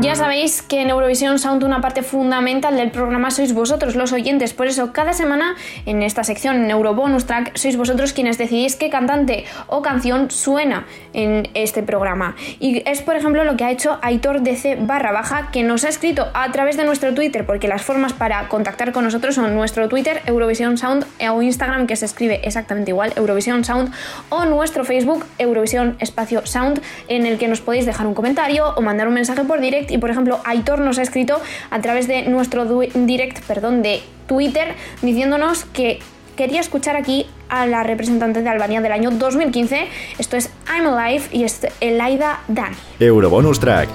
Ya 0.00 0.16
sabéis 0.16 0.60
que 0.60 0.82
en 0.82 0.90
Eurovisión 0.90 1.38
Sound 1.38 1.62
una 1.62 1.80
parte 1.80 2.02
fundamental 2.02 2.76
del 2.76 2.90
programa 2.90 3.30
sois 3.30 3.54
vosotros, 3.54 3.94
los 3.94 4.12
oyentes. 4.12 4.52
Por 4.52 4.66
eso, 4.66 4.92
cada 4.92 5.12
semana 5.12 5.54
en 5.86 6.02
esta 6.02 6.24
sección, 6.24 6.64
en 6.64 6.70
Eurobonus 6.70 7.26
Track, 7.26 7.56
sois 7.56 7.76
vosotros 7.76 8.12
quienes 8.12 8.36
decidís 8.36 8.74
qué 8.74 8.90
cantante 8.90 9.44
o 9.68 9.82
canción 9.82 10.32
suena 10.32 10.84
en 11.12 11.48
este 11.54 11.84
programa. 11.84 12.34
Y 12.58 12.82
es, 12.90 13.02
por 13.02 13.14
ejemplo, 13.14 13.44
lo 13.44 13.56
que 13.56 13.64
ha 13.64 13.70
hecho 13.70 14.00
Aitor 14.02 14.40
DC 14.40 14.78
barra 14.80 15.12
baja, 15.12 15.50
que 15.52 15.62
nos 15.62 15.84
ha 15.84 15.90
escrito 15.90 16.26
a 16.34 16.50
través 16.50 16.76
de 16.76 16.84
nuestro 16.84 17.14
Twitter, 17.14 17.46
porque 17.46 17.68
las 17.68 17.82
formas 17.82 18.12
para 18.12 18.48
contactar 18.48 18.90
con 18.90 19.04
nosotros 19.04 19.36
son 19.36 19.54
nuestro 19.54 19.88
Twitter, 19.88 20.22
Eurovisión 20.26 20.76
Sound, 20.76 21.06
o 21.30 21.40
Instagram, 21.40 21.86
que 21.86 21.94
se 21.94 22.06
escribe 22.06 22.40
exactamente 22.42 22.90
igual, 22.90 23.12
Eurovisión 23.14 23.64
Sound, 23.64 23.92
o 24.28 24.44
nuestro 24.44 24.84
Facebook, 24.84 25.24
Eurovisión 25.38 25.96
Espacio 26.00 26.44
Sound, 26.44 26.82
en 27.06 27.26
el 27.26 27.38
que 27.38 27.46
nos 27.46 27.60
podéis 27.60 27.86
dejar 27.86 28.08
un 28.08 28.14
comentario 28.14 28.74
o 28.74 28.82
mandar 28.82 29.06
un 29.06 29.14
mensaje 29.14 29.44
por 29.44 29.60
Y 29.90 29.98
por 29.98 30.10
ejemplo, 30.10 30.40
Aitor 30.44 30.80
nos 30.80 30.98
ha 30.98 31.02
escrito 31.02 31.40
a 31.70 31.80
través 31.80 32.08
de 32.08 32.22
nuestro 32.22 32.64
direct, 32.64 33.44
perdón, 33.46 33.82
de 33.82 34.02
Twitter, 34.26 34.74
diciéndonos 35.02 35.64
que 35.64 36.00
quería 36.36 36.60
escuchar 36.60 36.96
aquí 36.96 37.26
a 37.48 37.66
la 37.66 37.82
representante 37.82 38.42
de 38.42 38.48
Albania 38.48 38.80
del 38.80 38.92
año 38.92 39.10
2015. 39.10 39.86
Esto 40.18 40.36
es 40.36 40.50
I'm 40.68 40.86
Alive 40.86 41.24
y 41.32 41.44
es 41.44 41.66
Elaida 41.80 42.40
Dani. 42.48 42.76
Eurobonus 42.98 43.60
Track. 43.60 43.88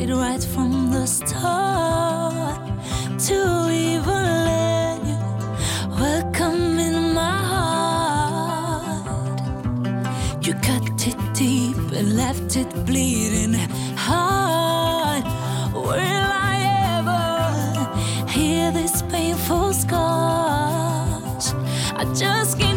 Afraid 0.00 0.16
right 0.16 0.44
from 0.44 0.90
the 0.90 1.06
start 1.06 2.60
to 3.18 3.68
even 3.70 4.24
let 4.46 4.98
you 5.06 5.18
welcome 6.00 6.78
in 6.78 7.14
my 7.14 7.38
heart. 7.52 9.06
You 10.46 10.54
cut 10.54 11.06
it 11.06 11.34
deep 11.34 11.76
and 11.92 12.16
left 12.16 12.56
it 12.56 12.68
bleeding 12.86 13.54
hard. 13.96 15.24
Will 15.74 15.96
I 15.96 16.56
ever 16.96 18.28
heal 18.28 18.72
these 18.72 19.02
painful 19.02 19.72
scars? 19.72 21.54
I 21.96 22.04
just 22.14 22.58
can't 22.58 22.69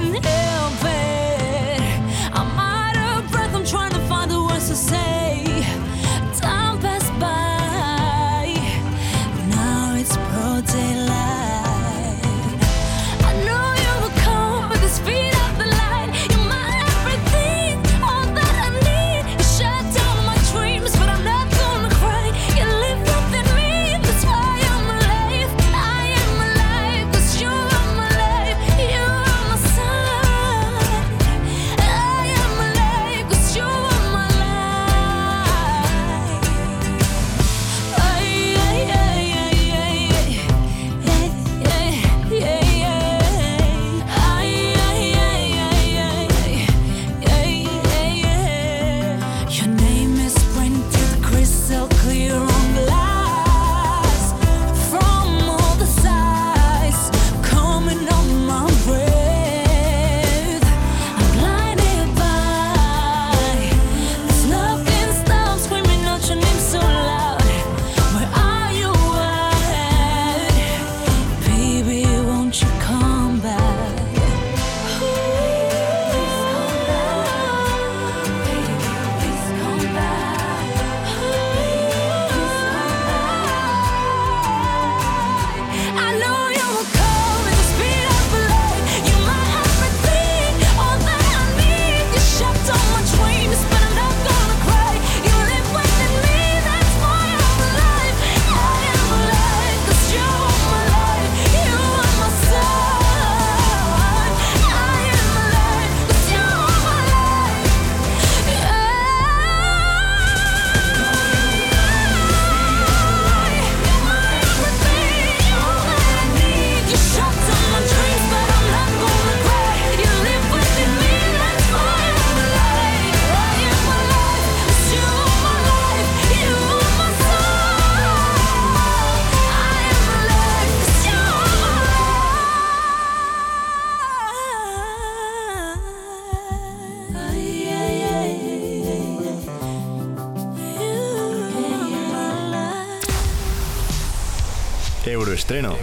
Euroestreno. 145.05 145.75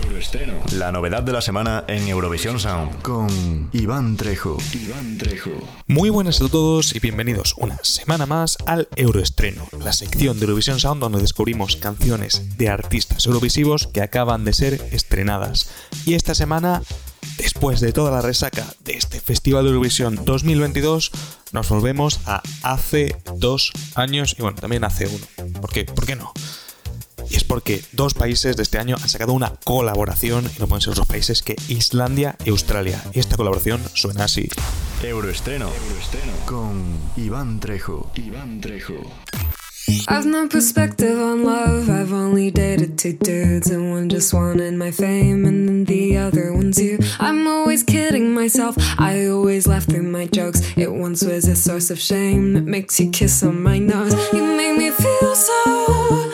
La 0.73 0.93
novedad 0.93 1.23
de 1.23 1.33
la 1.33 1.43
semana 1.43 1.85
en 1.89 2.09
Eurovisión 2.09 2.59
Sound 2.59 3.03
con 3.03 3.69
Iván 3.73 4.17
Trejo. 4.17 4.57
Iván 4.73 5.19
Trejo. 5.19 5.51
Muy 5.87 6.09
buenas 6.09 6.41
a 6.41 6.49
todos 6.49 6.95
y 6.95 7.01
bienvenidos 7.01 7.55
una 7.59 7.79
semana 7.83 8.25
más 8.25 8.57
al 8.65 8.89
Euroestreno, 8.97 9.69
la 9.79 9.93
sección 9.93 10.39
de 10.39 10.47
Eurovisión 10.47 10.81
Sound 10.81 11.03
donde 11.03 11.21
descubrimos 11.21 11.77
canciones 11.77 12.57
de 12.57 12.71
artistas 12.71 13.27
eurovisivos 13.27 13.89
que 13.89 14.01
acaban 14.01 14.47
de 14.47 14.55
ser 14.55 14.89
estrenadas. 14.91 15.71
Y 16.07 16.15
esta 16.15 16.35
semana 16.35 16.83
Después 17.37 17.81
de 17.81 17.93
toda 17.93 18.11
la 18.11 18.21
resaca 18.21 18.67
de 18.85 18.95
este 18.95 19.19
Festival 19.19 19.65
de 19.65 19.71
Eurovisión 19.71 20.25
2022, 20.27 21.11
nos 21.53 21.69
volvemos 21.71 22.21
a 22.27 22.43
hace 22.63 23.17
dos 23.37 23.73
años 23.95 24.37
y 24.39 24.43
bueno, 24.43 24.59
también 24.59 24.85
hace 24.85 25.07
uno. 25.07 25.25
¿Por 25.61 25.73
qué? 25.73 25.85
¿Por 25.85 26.05
qué 26.05 26.17
no? 26.17 26.35
Y 27.31 27.37
es 27.37 27.45
porque 27.45 27.83
dos 27.93 28.14
países 28.14 28.57
de 28.57 28.62
este 28.64 28.79
año 28.79 28.97
han 29.01 29.09
sacado 29.09 29.33
una 29.33 29.53
colaboración, 29.64 30.51
y 30.57 30.61
no 30.61 30.66
pueden 30.66 30.83
ser 30.83 30.90
otros 30.90 31.07
países 31.07 31.43
que 31.43 31.57
Islandia 31.69 32.37
y 32.45 32.51
Australia. 32.51 33.03
Y 33.14 33.21
esta 33.21 33.37
colaboración 33.37 33.81
suena 33.95 34.25
así. 34.25 34.49
Euroestreno. 35.03 35.71
Euroestreno. 35.88 36.33
Con 36.45 36.99
Iván 37.16 37.61
Trejo. 37.61 38.11
Iván 38.16 38.61
Trejo. 38.61 39.01
I've 40.09 40.27
no 40.27 40.49
perspective 40.49 41.19
on 41.19 41.45
love. 41.45 41.88
I've 41.88 42.12
only 42.12 42.51
dated 42.51 42.97
two 42.97 43.14
dudes, 43.14 43.71
and 43.71 43.90
one 43.90 44.09
just 44.09 44.33
wanted 44.33 44.75
my 44.75 44.90
fame, 44.90 45.45
and 45.45 45.69
then 45.69 45.85
the 45.85 46.16
other 46.16 46.53
one's 46.53 46.79
you. 46.81 46.99
I'm 47.19 47.47
always 47.47 47.83
kidding 47.83 48.33
myself. 48.33 48.77
I 48.99 49.27
always 49.27 49.66
laugh 49.66 49.85
through 49.85 50.05
my 50.05 50.27
jokes. 50.27 50.61
It 50.77 50.93
once 50.93 51.25
was 51.25 51.49
a 51.49 51.57
source 51.57 51.90
of 51.90 51.99
shame 51.99 52.55
that 52.55 52.64
makes 52.64 53.01
you 53.01 53.11
kiss 53.11 53.43
on 53.43 53.62
my 53.62 53.79
nose. 53.79 54.14
You 54.33 54.45
make 54.45 54.77
me 54.77 54.90
feel 54.90 55.35
so. 55.35 56.30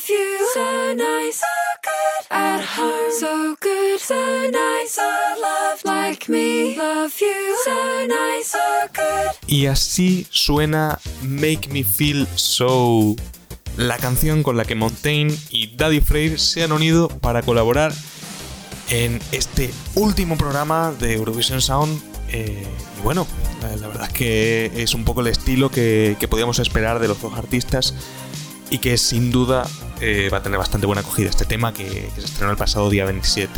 So 0.00 0.94
nice, 0.94 1.40
so 1.40 1.46
good. 1.82 2.26
At 2.30 2.64
home, 2.64 3.12
so 3.12 3.56
so 3.98 4.14
nice. 4.50 4.98
I 4.98 5.36
love 5.38 5.84
like 5.84 6.26
me. 6.26 6.74
Love 6.78 7.12
you, 7.20 7.54
so 7.64 8.06
nice, 8.06 8.48
so 8.48 8.58
good. 8.94 9.32
Y 9.46 9.66
así 9.66 10.26
suena 10.30 10.98
Make 11.22 11.68
Me 11.70 11.84
Feel 11.84 12.26
So, 12.34 13.14
la 13.76 13.98
canción 13.98 14.42
con 14.42 14.56
la 14.56 14.64
que 14.64 14.74
Montaigne 14.74 15.36
y 15.50 15.76
Daddy 15.76 16.00
Freyr 16.00 16.40
se 16.40 16.62
han 16.62 16.72
unido 16.72 17.08
para 17.08 17.42
colaborar 17.42 17.92
en 18.88 19.20
este 19.32 19.70
último 19.96 20.38
programa 20.38 20.92
de 20.98 21.12
Eurovision 21.14 21.60
Sound. 21.60 22.00
eh, 22.32 22.66
y 22.98 23.02
bueno, 23.02 23.26
la, 23.60 23.76
la 23.76 23.88
verdad 23.88 24.06
es 24.06 24.12
que 24.14 24.70
es 24.76 24.94
un 24.94 25.04
poco 25.04 25.20
el 25.20 25.26
estilo 25.26 25.70
que, 25.70 26.16
que 26.18 26.26
podíamos 26.26 26.58
esperar 26.58 27.00
de 27.00 27.08
los 27.08 27.20
dos 27.20 27.34
artistas 27.36 27.94
y 28.70 28.78
que 28.78 28.96
sin 28.96 29.30
duda 29.30 29.66
eh, 30.00 30.30
va 30.32 30.38
a 30.38 30.42
tener 30.42 30.58
bastante 30.58 30.86
buena 30.86 31.02
acogida 31.02 31.28
este 31.28 31.44
tema 31.44 31.74
que, 31.74 32.08
se 32.14 32.24
estrenó 32.24 32.52
el 32.52 32.56
pasado 32.56 32.88
día 32.88 33.04
27. 33.04 33.52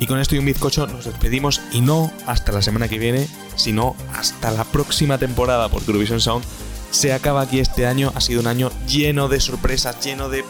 Y 0.00 0.06
con 0.06 0.18
esto 0.18 0.34
y 0.34 0.38
un 0.38 0.46
bizcocho 0.46 0.86
nos 0.86 1.04
despedimos 1.04 1.60
y 1.72 1.82
no 1.82 2.10
hasta 2.26 2.52
la 2.52 2.62
semana 2.62 2.88
que 2.88 2.98
viene, 2.98 3.28
sino 3.54 3.94
hasta 4.14 4.50
la 4.50 4.64
próxima 4.64 5.18
temporada, 5.18 5.68
porque 5.68 5.90
Eurovision 5.90 6.20
Sound 6.20 6.44
se 6.90 7.12
acaba 7.12 7.42
aquí 7.42 7.60
este 7.60 7.86
año. 7.86 8.10
Ha 8.14 8.20
sido 8.22 8.40
un 8.40 8.46
año 8.46 8.70
lleno 8.88 9.28
de 9.28 9.40
sorpresas, 9.40 10.02
lleno 10.02 10.30
de 10.30 10.42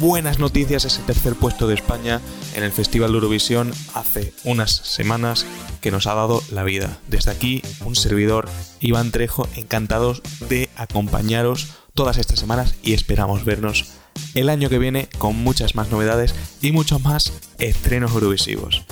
buenas 0.00 0.40
noticias. 0.40 0.84
Ese 0.84 1.02
tercer 1.02 1.36
puesto 1.36 1.68
de 1.68 1.74
España 1.74 2.20
en 2.56 2.64
el 2.64 2.72
Festival 2.72 3.12
de 3.12 3.18
Eurovisión 3.18 3.72
hace 3.94 4.32
unas 4.42 4.72
semanas 4.72 5.46
que 5.80 5.92
nos 5.92 6.08
ha 6.08 6.14
dado 6.14 6.42
la 6.50 6.64
vida. 6.64 6.98
Desde 7.06 7.30
aquí, 7.30 7.62
un 7.84 7.94
servidor, 7.94 8.48
Iván 8.80 9.12
Trejo, 9.12 9.48
encantados 9.54 10.22
de 10.48 10.68
acompañaros 10.76 11.68
todas 11.94 12.18
estas 12.18 12.38
semanas 12.38 12.74
y 12.82 12.94
esperamos 12.94 13.44
vernos 13.44 13.92
el 14.34 14.48
año 14.48 14.68
que 14.68 14.78
viene 14.78 15.08
con 15.18 15.36
muchas 15.36 15.74
más 15.74 15.90
novedades 15.90 16.34
y 16.60 16.72
muchos 16.72 17.02
más 17.02 17.32
estrenos 17.58 18.12
eurovisivos. 18.12 18.84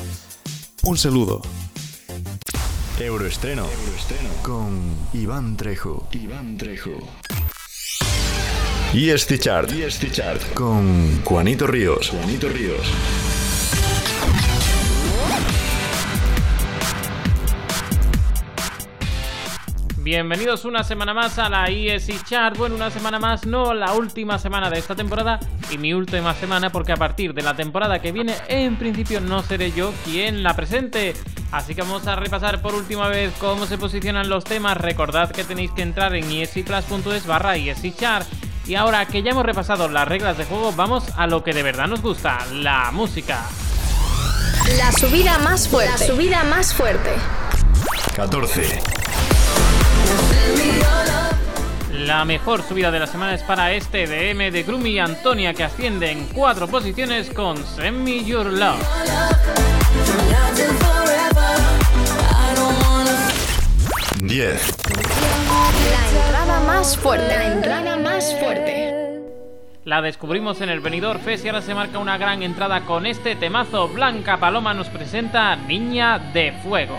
Un 0.83 0.97
saludo. 0.99 1.43
Euroestreno. 2.99 3.67
Con 4.43 4.81
Iván 5.15 5.57
Trejo. 5.57 6.09
Iván 6.13 6.59
Trejo. 6.59 6.93
Y 8.93 9.11
este 9.11 9.39
chart. 9.39 9.71
Y 9.73 9.83
este 9.83 10.11
chart. 10.11 10.43
Con 10.53 11.23
Juanito 11.23 11.67
Ríos. 11.67 12.11
Juanito 12.11 12.49
Ríos. 12.49 12.87
Bienvenidos 20.11 20.65
una 20.65 20.83
semana 20.83 21.15
más 21.15 21.39
a 21.39 21.49
la 21.49 21.67
ESI 21.67 22.19
Chart. 22.25 22.57
Bueno, 22.57 22.75
una 22.75 22.91
semana 22.91 23.21
más, 23.21 23.47
no 23.47 23.73
la 23.75 23.93
última 23.93 24.41
semana 24.41 24.69
de 24.69 24.77
esta 24.77 24.97
temporada 24.97 25.39
y 25.71 25.79
mi 25.79 25.95
última 25.95 26.35
semana 26.35 26.71
porque 26.71 26.91
a 26.91 26.97
partir 26.97 27.33
de 27.33 27.43
la 27.43 27.55
temporada 27.55 28.01
que 28.01 28.11
viene, 28.11 28.35
en 28.49 28.75
principio 28.75 29.21
no 29.21 29.41
seré 29.41 29.71
yo 29.71 29.93
quien 30.05 30.43
la 30.43 30.57
presente. 30.57 31.15
Así 31.53 31.77
que 31.77 31.83
vamos 31.83 32.09
a 32.09 32.17
repasar 32.17 32.61
por 32.61 32.75
última 32.75 33.07
vez 33.07 33.33
cómo 33.39 33.67
se 33.67 33.79
posicionan 33.79 34.29
los 34.29 34.43
temas. 34.43 34.77
Recordad 34.77 35.31
que 35.31 35.45
tenéis 35.45 35.71
que 35.71 35.83
entrar 35.83 36.13
en 36.17 36.29
esiplus.es 36.29 37.25
barra 37.25 37.55
ESI 37.55 37.93
Chart. 37.93 38.27
Y 38.67 38.75
ahora 38.75 39.07
que 39.07 39.23
ya 39.23 39.31
hemos 39.31 39.47
repasado 39.47 39.89
las 39.89 40.09
reglas 40.09 40.37
de 40.37 40.45
juego, 40.45 40.73
vamos 40.73 41.05
a 41.17 41.29
lo 41.29 41.45
que 41.45 41.53
de 41.53 41.63
verdad 41.63 41.87
nos 41.87 42.03
gusta, 42.03 42.37
la 42.53 42.91
música. 42.91 43.47
La 44.77 44.91
subida 44.91 45.39
más 45.39 45.69
fuerte. 45.69 45.93
La 45.93 45.99
subida 45.99 46.43
más 46.43 46.75
fuerte. 46.75 47.11
14. 48.17 49.00
La 52.11 52.25
mejor 52.25 52.63
subida 52.63 52.91
de 52.91 52.99
la 52.99 53.07
semana 53.07 53.35
es 53.35 53.43
para 53.43 53.73
este 53.73 54.07
DM 54.07 54.51
de 54.51 54.63
Grumi 54.65 54.91
y 54.91 54.99
Antonia 54.99 55.55
que 55.55 55.65
asciende 55.65 56.11
en 56.11 56.27
cuatro 56.27 56.67
posiciones 56.67 57.31
con 57.31 57.57
Send 57.57 58.03
Me 58.03 58.25
Your 58.25 58.47
Love. 58.47 58.81
10. 64.23 64.77
La 65.91 66.23
entrada 66.25 66.61
más 66.67 66.97
fuerte. 66.97 67.29
La 67.29 67.53
entrada 67.53 67.97
más 67.97 68.37
fuerte. 68.39 68.95
La 69.85 70.03
descubrimos 70.03 70.61
en 70.61 70.69
el 70.69 70.81
Benidorm 70.81 71.21
Fest 71.21 71.45
y 71.45 71.49
ahora 71.49 71.63
se 71.63 71.75
marca 71.75 71.99
una 71.99 72.19
gran 72.19 72.43
entrada 72.43 72.83
con 72.83 73.07
este 73.07 73.35
temazo. 73.37 73.89
Blanca 73.89 74.37
Paloma 74.39 74.75
nos 74.75 74.89
presenta 74.89 75.57
Niña 75.57 76.19
de 76.19 76.53
Fuego. 76.63 76.97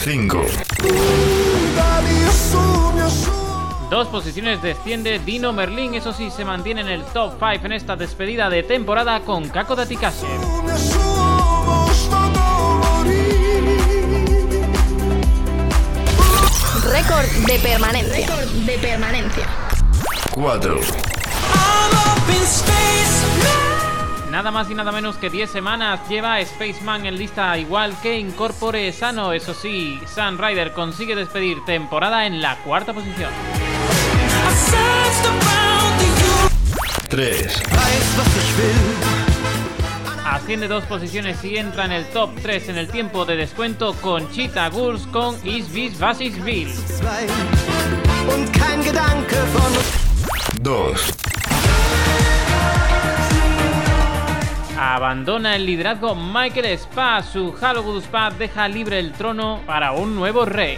5. 0.00 0.42
Dos 3.90 4.08
posiciones 4.08 4.62
desciende 4.62 5.18
Dino 5.18 5.52
Merlin, 5.52 5.94
eso 5.94 6.12
sí 6.12 6.30
se 6.30 6.44
mantiene 6.44 6.80
en 6.80 6.88
el 6.88 7.04
top 7.04 7.34
5 7.38 7.66
en 7.66 7.72
esta 7.72 7.94
despedida 7.96 8.48
de 8.48 8.62
temporada 8.62 9.20
con 9.20 9.48
Kako 9.48 9.76
Datikashi. 9.76 10.26
Récord 16.90 17.26
de 17.46 17.58
permanencia. 17.58 18.26
Récord 18.26 18.48
de 18.48 18.78
permanencia. 18.78 19.46
4. 20.34 20.80
Nada 24.32 24.50
más 24.50 24.70
y 24.70 24.74
nada 24.74 24.92
menos 24.92 25.18
que 25.18 25.28
10 25.28 25.50
semanas 25.50 26.08
lleva 26.08 26.42
Spaceman 26.42 27.04
en 27.04 27.18
lista 27.18 27.58
igual 27.58 27.94
que 28.00 28.18
Incorpore 28.18 28.90
Sano. 28.90 29.34
Eso 29.34 29.52
sí, 29.52 30.00
Sun 30.06 30.38
Rider 30.38 30.72
consigue 30.72 31.14
despedir 31.14 31.62
temporada 31.66 32.24
en 32.24 32.40
la 32.40 32.56
cuarta 32.64 32.94
posición. 32.94 33.30
3. 37.10 37.62
Asciende 40.24 40.66
dos 40.66 40.84
posiciones 40.84 41.44
y 41.44 41.58
entra 41.58 41.84
en 41.84 41.92
el 41.92 42.06
top 42.06 42.30
3 42.40 42.70
en 42.70 42.78
el 42.78 42.88
tiempo 42.88 43.26
de 43.26 43.36
descuento 43.36 43.92
con 44.00 44.30
Cheetah 44.30 44.70
Gurs 44.70 45.06
con 45.08 45.36
Is 45.46 45.70
Bis 45.70 46.00
Was 46.00 46.22
Ich 46.22 46.42
Will. 46.42 46.72
2. 50.62 51.12
Abandona 54.84 55.54
el 55.54 55.64
liderazgo 55.64 56.16
Michael 56.16 56.66
Spa. 56.76 57.22
Su 57.22 57.54
Hollywood 57.54 58.02
Spa 58.02 58.30
deja 58.30 58.66
libre 58.66 58.98
el 58.98 59.12
trono 59.12 59.60
para 59.64 59.92
un 59.92 60.16
nuevo 60.16 60.44
rey. 60.44 60.76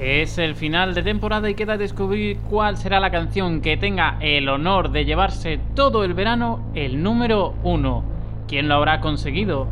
Es 0.00 0.38
el 0.38 0.56
final 0.56 0.94
de 0.94 1.02
temporada 1.02 1.50
y 1.50 1.54
queda 1.54 1.76
descubrir 1.76 2.38
cuál 2.48 2.78
será 2.78 2.98
la 2.98 3.10
canción 3.10 3.60
que 3.60 3.76
tenga 3.76 4.16
el 4.20 4.48
honor 4.48 4.90
de 4.90 5.04
llevarse 5.04 5.60
todo 5.76 6.02
el 6.02 6.14
verano 6.14 6.64
el 6.74 7.02
número 7.02 7.54
uno. 7.62 8.04
¿Quién 8.48 8.68
lo 8.68 8.76
habrá 8.76 9.02
conseguido? 9.02 9.68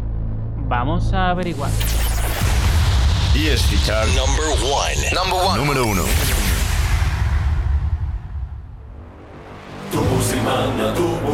Vamos 0.68 1.14
a 1.14 1.30
averiguar. 1.30 1.70
Y 3.34 3.46
este 3.46 3.76
chart. 3.86 4.08
Number 4.08 4.44
1. 4.62 5.14
Number 5.14 5.40
1. 5.54 5.56
Número 5.56 6.39
Mama, 10.50 10.90
tu 10.98 11.29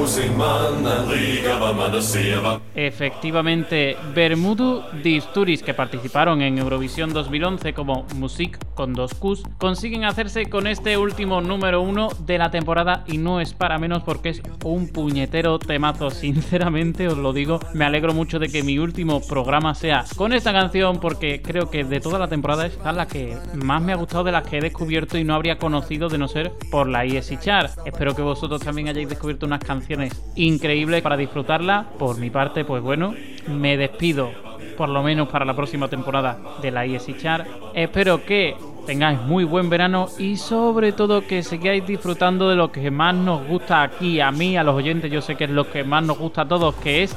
Efectivamente, 2.75 3.97
Bermudu 4.15 4.83
Disturis, 5.03 5.63
que 5.63 5.75
participaron 5.75 6.43
en 6.43 6.59
Eurovisión 6.59 7.13
2011 7.13 7.75
como 7.75 8.07
Music 8.15 8.59
con 8.75 8.93
dos 8.93 9.15
Qs, 9.15 9.43
consiguen 9.59 10.05
hacerse 10.05 10.47
con 10.47 10.69
este 10.69 10.97
último 10.97 11.41
número 11.41 11.81
uno 11.83 12.09
de 12.21 12.39
la 12.39 12.51
temporada 12.51 13.03
y 13.07 13.19
no 13.19 13.41
es 13.41 13.53
para 13.53 13.79
menos 13.79 14.03
porque 14.05 14.29
es 14.29 14.43
un 14.65 14.89
puñetero 14.89 15.59
temazo. 15.59 16.11
Sinceramente 16.11 17.09
os 17.09 17.19
lo 17.19 17.33
digo, 17.33 17.59
me 17.75 17.85
alegro 17.85 18.15
mucho 18.15 18.39
de 18.39 18.49
que 18.49 18.63
mi 18.63 18.79
último 18.79 19.21
programa 19.21 19.75
sea 19.75 20.05
con 20.17 20.33
esta 20.33 20.53
canción 20.53 21.01
porque 21.01 21.43
creo 21.43 21.69
que 21.69 21.83
de 21.83 22.01
toda 22.01 22.19
la 22.19 22.29
temporada 22.29 22.67
esta 22.67 22.91
es 22.91 22.97
la 22.97 23.09
que 23.09 23.37
más 23.55 23.83
me 23.83 23.93
ha 23.93 23.97
gustado 23.97 24.25
de 24.25 24.33
las 24.33 24.47
que 24.47 24.59
he 24.59 24.61
descubierto 24.61 25.19
y 25.19 25.25
no 25.25 25.35
habría 25.35 25.59
conocido 25.59 26.09
de 26.09 26.19
no 26.19 26.29
ser 26.29 26.53
por 26.71 26.87
la 26.89 27.05
ESI 27.05 27.39
Chart. 27.39 27.73
Espero 27.85 28.15
que 28.15 28.23
vosotros 28.23 28.61
también 28.61 28.89
hayáis 28.89 29.09
descubierto 29.09 29.47
unas 29.47 29.61
canciones 29.61 29.96
increíbles 30.35 31.03
para 31.03 31.17
disfrutarla. 31.17 31.87
Por 31.99 32.19
mi 32.19 32.31
parte, 32.31 32.65
pues 32.65 32.83
bueno, 32.83 33.15
me 33.49 33.77
despido 33.77 34.31
por 34.77 34.89
lo 34.89 35.03
menos 35.03 35.29
para 35.29 35.45
la 35.45 35.55
próxima 35.55 35.89
temporada 35.89 36.39
de 36.63 36.71
la 36.71 36.85
ESI 36.85 37.17
Chart. 37.17 37.47
Espero 37.75 38.25
que 38.25 38.55
tengáis 38.87 39.21
muy 39.21 39.45
buen 39.45 39.69
verano 39.69 40.09
y 40.19 40.37
sobre 40.37 40.93
todo 40.93 41.27
que 41.27 41.43
sigáis 41.43 41.87
disfrutando 41.87 42.49
de 42.49 42.57
lo 42.57 42.71
que 42.71 42.91
más 42.91 43.15
nos 43.15 43.47
gusta 43.47 43.83
aquí, 43.83 44.21
a 44.21 44.31
mí, 44.31 44.57
a 44.57 44.63
los 44.63 44.75
oyentes, 44.75 45.11
yo 45.11 45.21
sé 45.21 45.35
que 45.35 45.45
es 45.45 45.51
lo 45.51 45.71
que 45.71 45.83
más 45.83 46.05
nos 46.05 46.19
gusta 46.19 46.43
a 46.43 46.49
todos, 46.49 46.75
que 46.77 47.03
es 47.03 47.17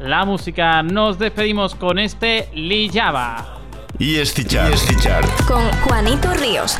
la 0.00 0.24
música. 0.24 0.82
Nos 0.82 1.18
despedimos 1.18 1.74
con 1.74 1.98
este 1.98 2.48
Lillaba. 2.54 3.63
Y 3.98 4.16
este 4.16 4.44
chart. 4.44 4.70
Y 4.70 4.74
este 4.74 4.96
chart. 4.96 5.26
Con 5.46 5.70
Juanito 5.82 6.32
Ríos. 6.34 6.78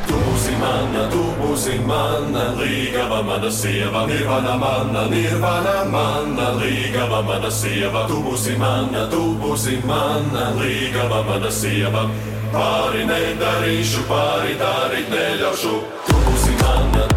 Pāri 12.55 13.03
nedarīšu, 13.09 14.05
pāri 14.07 14.55
darīt 14.61 15.09
neļaušu. 15.11 15.75
Tu 16.07 16.21
būsi 16.27 16.55
mana. 16.61 17.09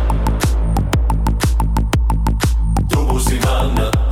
Tu 2.89 3.05
būsi 3.11 3.37
mana. 3.45 4.06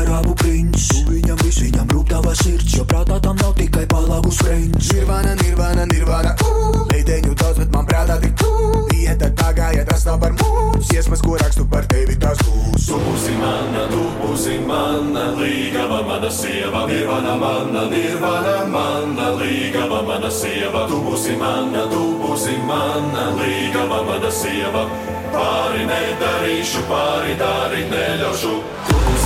Arabu 0.00 0.34
prinčs? 0.42 0.90
Viņam 1.08 1.38
viss, 1.44 1.62
viņam 1.64 1.90
rūp 1.94 2.10
tava 2.10 2.34
sirds 2.38 2.74
Jo 2.74 2.84
prātā 2.88 3.20
tam 3.22 3.38
nav 3.40 3.54
tikai 3.58 3.86
palagus 3.90 4.40
friends 4.42 4.92
Nirvana, 4.92 5.34
nirvana, 5.42 5.86
nirvana. 5.92 6.34
Uh, 6.44 6.84
Meiteņu 6.90 7.34
daudz, 7.38 7.62
bet 7.62 7.74
man 7.74 7.86
prātā 7.88 8.18
tik 8.22 8.42
uh, 8.46 8.84
Iet 9.04 9.20
tad 9.20 9.34
tā 9.36 9.50
gāja, 9.56 9.84
tas 9.84 10.04
nav 10.06 10.16
par 10.22 10.32
mums. 10.38 10.88
Iesmas, 10.94 11.20
ko 11.24 11.36
rakstu 11.40 11.66
par 11.68 11.84
tevi, 11.90 12.16
tas 12.20 12.38
būs. 12.40 12.86
Tu 12.88 12.96
būsi 13.04 13.34
mana, 13.36 13.82
tu 13.92 14.04
būsi 14.20 14.56
mana, 14.64 15.24
līgava 15.38 16.00
mana 16.08 16.30
sieva, 16.32 16.84
nirvana 16.88 17.34
mana, 17.40 17.84
nirvana 17.92 18.56
mana, 18.72 19.28
līgava 19.40 20.00
mana 20.08 20.30
sieva, 20.32 20.86
tu 20.88 21.02
būsi 21.04 21.36
mana, 21.40 21.84
tu 21.92 22.04
būsi 22.22 22.56
mana, 22.68 23.28
līgava 23.40 24.00
mana 24.08 24.32
sieva, 24.32 24.86
pāri 25.34 25.84
nedarīšu, 25.90 26.86
pāri 26.88 27.36
darīt 27.40 27.92
neļaušu, 27.92 28.56
tu 28.88 29.02
būsi 29.04 29.23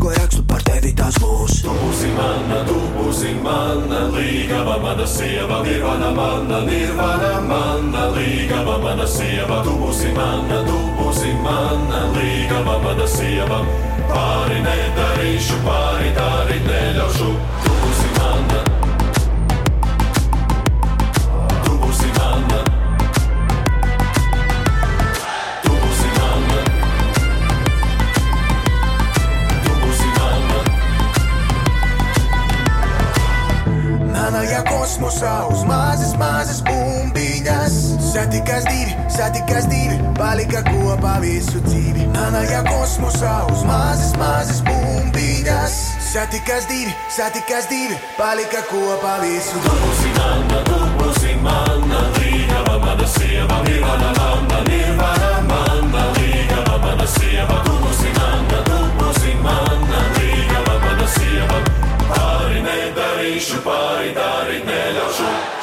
ko 0.00 0.10
rakstu 0.16 0.42
par 0.48 0.62
tevi 0.64 0.92
tas 0.96 1.16
būs. 1.20 1.60
Tu 1.64 1.72
būsi 1.82 2.10
mana, 2.16 2.60
tu 2.68 2.78
būsi 2.96 3.34
mana, 3.44 4.00
līgava 4.14 4.78
mana 4.82 5.06
sieva, 5.06 5.60
nirvana 5.66 6.10
mana, 6.16 6.60
nirvana 6.68 7.32
mana, 7.50 8.06
līgava 8.16 8.78
mana 8.84 9.06
sieva, 9.06 9.60
tu 9.66 9.76
būsi 9.82 10.14
mana, 10.16 10.62
tu 10.68 10.78
būsi 11.00 11.34
mana, 11.44 12.06
līgava 12.16 12.78
mana 12.84 13.08
sieva. 13.16 13.60
Pāri 14.10 14.62
nedarīšu, 14.64 15.60
pāri 15.66 16.14
dari 16.16 16.58
neļaušu. 16.66 17.34
Tu 17.66 17.79
esmu 35.00 35.10
savs, 35.10 35.64
mazas, 35.64 36.12
mazas 36.18 36.60
bumbiņas. 36.66 37.76
Satikās 38.12 38.66
divi, 38.68 38.92
satikās 39.08 39.64
divi, 39.70 39.96
palika 40.18 40.60
kopā 40.66 41.14
visu 41.22 41.60
dzīvi. 41.64 42.04
Manajā 42.12 42.60
kosmosā 42.68 43.46
uz 43.48 43.64
mazas, 43.64 44.12
mazas 44.20 44.60
bumbiņas. 44.66 45.78
Satikās 46.10 46.68
divi, 46.68 46.92
satikās 47.16 47.70
divi, 47.70 47.96
palika 48.18 48.60
kopā 48.68 49.16
visu 49.24 49.56
dzīvi. 49.56 49.72
Tu 49.72 49.80
būsi 49.86 50.12
mana, 50.18 50.62
tu 50.68 50.80
būsi 51.00 51.34
mana, 51.40 52.04
līgava 52.20 52.78
mana 52.84 53.10
sieva, 53.16 53.60
nirvana 53.64 54.14
mana, 54.20 54.62
nirvana 54.68 55.34
mana, 55.48 56.08
līgava 56.20 56.80
mana 56.84 57.08
sieva. 57.16 57.62
Tu 57.64 57.76
būsi 57.86 58.16
mana, 58.20 58.64
tu 58.68 58.80
būsi 59.00 59.36
mana, 59.44 60.08
līgava 60.20 60.80
mana 60.84 61.14
sieva 61.16 61.79
darīšu, 62.96 63.62
pāri 63.66 64.14
darīt 64.16 64.66
neļaušu. 64.68 65.59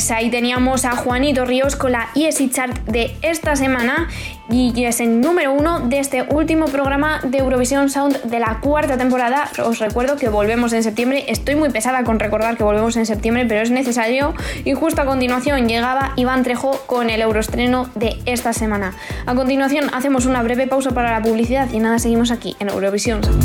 Pues 0.00 0.10
ahí 0.12 0.30
teníamos 0.30 0.86
a 0.86 0.96
Juanito 0.96 1.44
Ríos 1.44 1.76
con 1.76 1.92
la 1.92 2.08
ESI 2.14 2.48
Chart 2.48 2.74
de 2.86 3.14
esta 3.20 3.54
semana 3.54 4.08
y 4.48 4.84
es 4.84 4.98
el 5.00 5.20
número 5.20 5.52
uno 5.52 5.80
de 5.80 5.98
este 5.98 6.22
último 6.22 6.64
programa 6.68 7.20
de 7.22 7.36
Eurovisión 7.36 7.90
Sound 7.90 8.22
de 8.22 8.40
la 8.40 8.60
cuarta 8.60 8.96
temporada. 8.96 9.50
Os 9.62 9.78
recuerdo 9.78 10.16
que 10.16 10.30
volvemos 10.30 10.72
en 10.72 10.82
septiembre. 10.82 11.26
Estoy 11.28 11.54
muy 11.54 11.68
pesada 11.68 12.02
con 12.02 12.18
recordar 12.18 12.56
que 12.56 12.64
volvemos 12.64 12.96
en 12.96 13.04
septiembre, 13.04 13.44
pero 13.46 13.60
es 13.60 13.70
necesario. 13.70 14.32
Y 14.64 14.72
justo 14.72 15.02
a 15.02 15.04
continuación 15.04 15.68
llegaba 15.68 16.14
Iván 16.16 16.44
Trejo 16.44 16.80
con 16.86 17.10
el 17.10 17.20
euroestreno 17.20 17.90
de 17.94 18.22
esta 18.24 18.54
semana. 18.54 18.94
A 19.26 19.34
continuación 19.34 19.90
hacemos 19.92 20.24
una 20.24 20.42
breve 20.42 20.66
pausa 20.66 20.92
para 20.92 21.10
la 21.10 21.20
publicidad 21.20 21.70
y 21.74 21.78
nada, 21.78 21.98
seguimos 21.98 22.30
aquí 22.30 22.56
en 22.58 22.70
Eurovisión 22.70 23.22
Sound. 23.22 23.44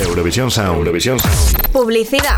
Eurovisión 0.00 0.50
Sound. 0.50 0.78
Eurovisión 0.78 1.20
Sound. 1.20 1.70
Publicidad. 1.70 2.34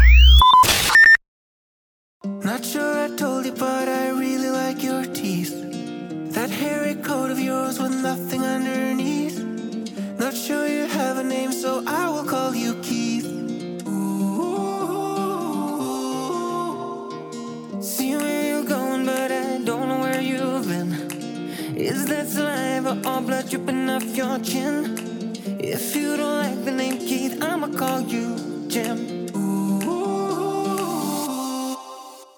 Saliva 22.89 23.09
or 23.09 23.21
blood 23.21 23.49
dripping 23.49 23.91
off 23.91 24.17
your 24.17 24.39
chin? 24.39 25.35
If 25.61 25.95
you 25.97 26.17
don't 26.17 26.39
like 26.39 26.65
the 26.65 26.71
name 26.71 26.99
Keith, 26.99 27.43
I'ma 27.43 27.69
call 27.69 28.01
you 28.01 28.37
Jim. 28.69 29.27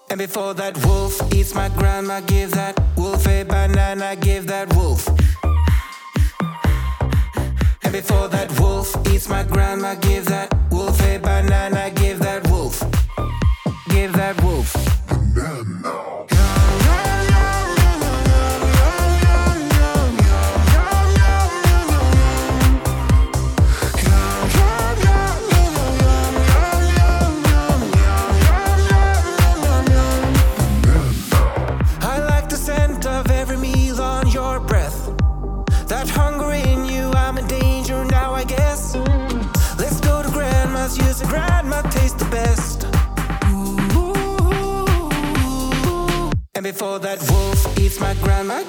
And 0.09 0.17
before 0.17 0.53
that 0.55 0.77
wolf 0.85 1.33
eats 1.33 1.53
my 1.55 1.69
grandma, 1.69 2.19
give 2.21 2.51
that 2.51 2.77
wolf 2.97 3.25
a 3.27 3.43
banana, 3.43 4.15
give 4.17 4.47
that 4.47 4.73
wolf. 4.75 5.07
And 7.83 7.93
before 7.93 8.27
that 8.27 8.51
wolf 8.59 8.93
eats 9.07 9.29
my 9.29 9.43
grandma, 9.43 9.95
give 9.95 10.25
that 10.25 10.53
that 46.99 47.21
wolf 47.31 47.79
eats 47.79 47.99
my 47.99 48.13
grandma, 48.15 48.63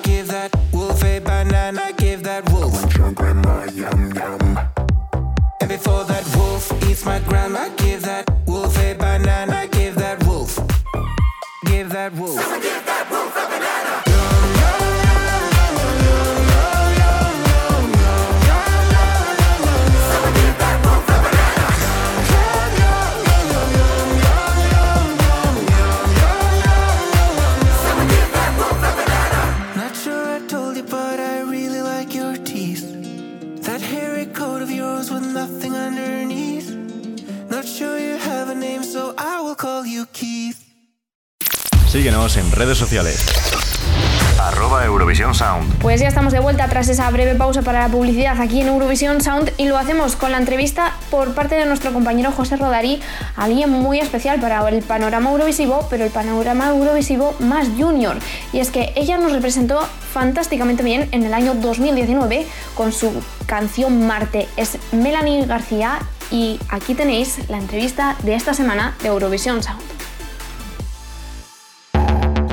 esa 46.93 47.11
breve 47.11 47.34
pausa 47.34 47.62
para 47.62 47.80
la 47.80 47.88
publicidad 47.88 48.38
aquí 48.38 48.61
en 48.61 48.68
Eurovisión 48.68 49.22
Sound 49.22 49.51
y 49.57 49.64
lo 49.64 49.78
hacemos 49.78 50.14
con 50.14 50.30
la 50.30 50.36
entrevista 50.36 50.93
por 51.11 51.32
parte 51.32 51.55
de 51.55 51.64
nuestro 51.64 51.90
compañero 51.90 52.30
José 52.32 52.57
Rodarí, 52.57 53.01
alguien 53.34 53.70
muy 53.70 53.99
especial 53.99 54.38
para 54.40 54.68
el 54.68 54.82
panorama 54.82 55.30
eurovisivo, 55.30 55.86
pero 55.88 56.05
el 56.05 56.11
panorama 56.11 56.68
eurovisivo 56.68 57.34
más 57.40 57.68
junior. 57.78 58.18
Y 58.53 58.61
es 58.61 58.70
que 58.70 58.93
ella 58.95 59.16
nos 59.16 59.32
representó 59.32 59.80
fantásticamente 60.12 60.82
bien 60.82 61.09
en 61.12 61.24
el 61.24 61.32
año 61.32 61.55
2019 61.55 62.47
con 62.74 62.93
su 62.93 63.11
canción 63.47 64.07
Marte. 64.07 64.47
Es 64.59 64.76
Melanie 64.93 65.47
García 65.47 65.99
y 66.30 66.61
aquí 66.68 66.95
tenéis 66.95 67.49
la 67.49 67.57
entrevista 67.57 68.16
de 68.22 68.34
esta 68.34 68.53
semana 68.53 68.95
de 69.03 69.09
Eurovisión 69.09 69.62
Sound. 69.62 69.80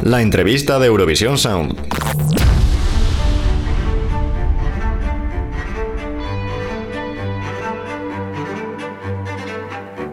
La 0.03 0.21
entrevista 0.21 0.79
de 0.79 0.87
Eurovisión 0.87 1.37
Sound. 1.37 1.88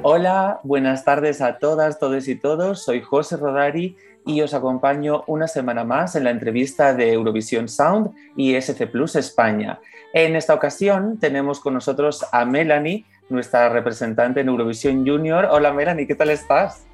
Hola, 0.08 0.60
buenas 0.62 1.04
tardes 1.04 1.40
a 1.40 1.58
todas, 1.58 1.98
todos 1.98 2.28
y 2.28 2.36
todos. 2.36 2.84
Soy 2.84 3.00
José 3.00 3.38
Rodari 3.38 3.96
y 4.24 4.40
os 4.40 4.54
acompaño 4.54 5.24
una 5.26 5.48
semana 5.48 5.82
más 5.82 6.14
en 6.14 6.22
la 6.22 6.30
entrevista 6.30 6.94
de 6.94 7.12
Eurovisión 7.12 7.68
Sound 7.68 8.14
y 8.36 8.54
SC 8.54 8.86
Plus 8.86 9.16
España. 9.16 9.80
En 10.12 10.36
esta 10.36 10.54
ocasión 10.54 11.18
tenemos 11.18 11.58
con 11.58 11.74
nosotros 11.74 12.24
a 12.30 12.44
Melanie 12.44 13.04
nuestra 13.30 13.68
representante 13.68 14.42
en 14.42 14.48
Eurovisión 14.48 15.04
Junior. 15.04 15.48
Hola 15.50 15.72
Melanie, 15.72 16.06
¿qué 16.06 16.14
tal 16.14 16.30
estás? 16.30 16.86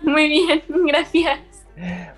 Muy 0.00 0.26
bien, 0.26 0.62
gracias. 0.86 1.40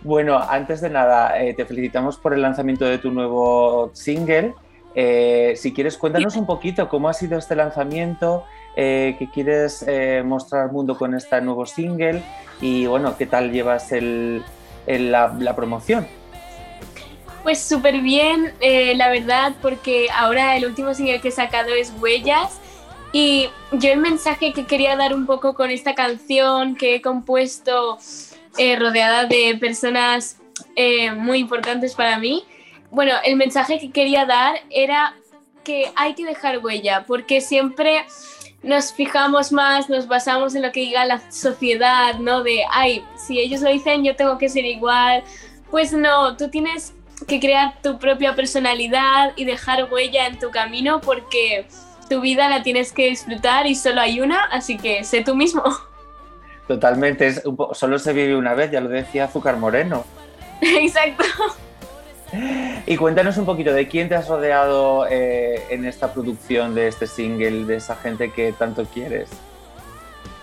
Bueno, 0.05 0.39
antes 0.39 0.81
de 0.81 0.91
nada, 0.91 1.43
eh, 1.43 1.55
te 1.55 1.65
felicitamos 1.65 2.19
por 2.19 2.33
el 2.33 2.43
lanzamiento 2.43 2.85
de 2.85 2.99
tu 2.99 3.11
nuevo 3.11 3.91
single. 3.95 4.55
Eh, 4.95 5.55
si 5.57 5.75
quieres, 5.75 5.99
cuéntanos 5.99 6.37
un 6.37 6.47
poquito 6.47 6.89
cómo 6.89 7.09
ha 7.09 7.15
sido 7.15 7.37
este 7.37 7.55
lanzamiento, 7.55 8.45
eh, 8.77 9.17
qué 9.19 9.29
quieres 9.31 9.85
eh, 9.89 10.23
mostrar 10.25 10.65
al 10.65 10.73
mundo 10.73 10.99
con 10.99 11.15
este 11.15 11.41
nuevo 11.41 11.65
single 11.65 12.23
y, 12.61 12.87
bueno, 12.87 13.17
qué 13.17 13.27
tal 13.27 13.51
llevas 13.51 13.91
el- 13.93 14.45
la, 14.87 15.57
promoción. 15.57 16.07
Pues 17.43 17.61
súper 17.61 18.01
bien, 18.03 18.53
eh, 18.61 18.95
la 18.95 19.09
verdad, 19.09 19.55
porque 19.63 20.09
ahora 20.15 20.57
el 20.57 20.67
último 20.67 20.95
single 20.95 21.21
que 21.21 21.29
he 21.29 21.33
sacado 21.33 21.71
es 21.71 21.93
Huellas. 22.01 22.61
Y 23.13 23.49
yo 23.73 23.93
el 23.93 24.01
mensaje 24.01 24.53
que 24.53 24.67
quería 24.67 24.95
dar 24.97 25.15
un 25.15 25.27
poco 25.27 25.55
con 25.55 25.71
esta 25.71 25.95
canción 25.95 26.77
que 26.77 26.97
he 26.97 27.03
compuesto 27.03 27.99
eh, 28.59 28.77
rodeada 28.77 29.25
de 29.25 29.57
personas 29.59 30.37
muy 31.17 31.39
importantes 31.39 31.95
para 31.95 32.19
mí, 32.19 32.45
bueno, 32.91 33.13
el 33.25 33.37
mensaje 33.37 33.79
que 33.79 33.91
quería 33.91 34.25
dar 34.27 34.57
era 34.71 35.15
que 35.65 35.91
hay 35.97 36.15
que 36.15 36.25
dejar 36.25 36.65
huella, 36.65 37.05
porque 37.07 37.41
siempre 37.41 38.05
nos 38.67 38.93
fijamos 38.93 39.53
más, 39.53 39.89
nos 39.89 40.09
basamos 40.09 40.55
en 40.57 40.63
lo 40.63 40.73
que 40.73 40.81
diga 40.81 41.05
la 41.05 41.21
sociedad, 41.31 42.19
¿no? 42.19 42.43
De, 42.43 42.65
ay, 42.73 43.05
si 43.17 43.39
ellos 43.39 43.61
lo 43.61 43.71
dicen, 43.71 44.05
yo 44.05 44.17
tengo 44.17 44.39
que 44.39 44.49
ser 44.49 44.65
igual. 44.65 45.23
Pues 45.71 45.93
no, 45.93 46.37
tú 46.37 46.51
tienes 46.51 46.93
que 47.29 47.39
crear 47.39 47.81
tu 47.81 47.99
propia 47.99 48.35
personalidad 48.35 49.33
y 49.37 49.45
dejar 49.45 49.91
huella 49.91 50.27
en 50.27 50.39
tu 50.39 50.51
camino 50.51 51.01
porque 51.01 51.67
tu 52.11 52.21
vida 52.21 52.49
la 52.49 52.63
tienes 52.63 52.93
que 52.93 53.09
disfrutar 53.09 53.67
y 53.67 53.77
solo 53.77 54.01
hay 54.01 54.21
una, 54.21 54.45
así 54.45 54.77
que 54.77 55.05
sé 55.05 55.23
tú 55.23 55.37
mismo. 55.37 55.63
Totalmente, 56.67 57.29
es 57.29 57.43
solo 57.73 57.99
se 58.01 58.13
vive 58.13 58.37
una 58.37 58.55
vez, 58.55 58.73
ya 58.73 58.81
lo 58.81 58.89
decía 58.89 59.25
Azúcar 59.27 59.57
Moreno. 59.57 60.05
Exacto. 60.61 61.25
Y 62.87 62.97
cuéntanos 62.97 63.37
un 63.37 63.47
poquito 63.47 63.73
de 63.73 63.89
quién 63.89 64.09
te 64.09 64.15
has 64.15 64.29
rodeado 64.29 65.07
eh, 65.09 65.65
en 65.71 65.85
esta 65.85 66.13
producción 66.13 66.75
de 66.75 66.89
este 66.89 67.07
single, 67.07 67.65
de 67.65 67.77
esa 67.77 67.97
gente 67.97 68.33
que 68.33 68.53
tanto 68.53 68.85
quieres. 68.85 69.31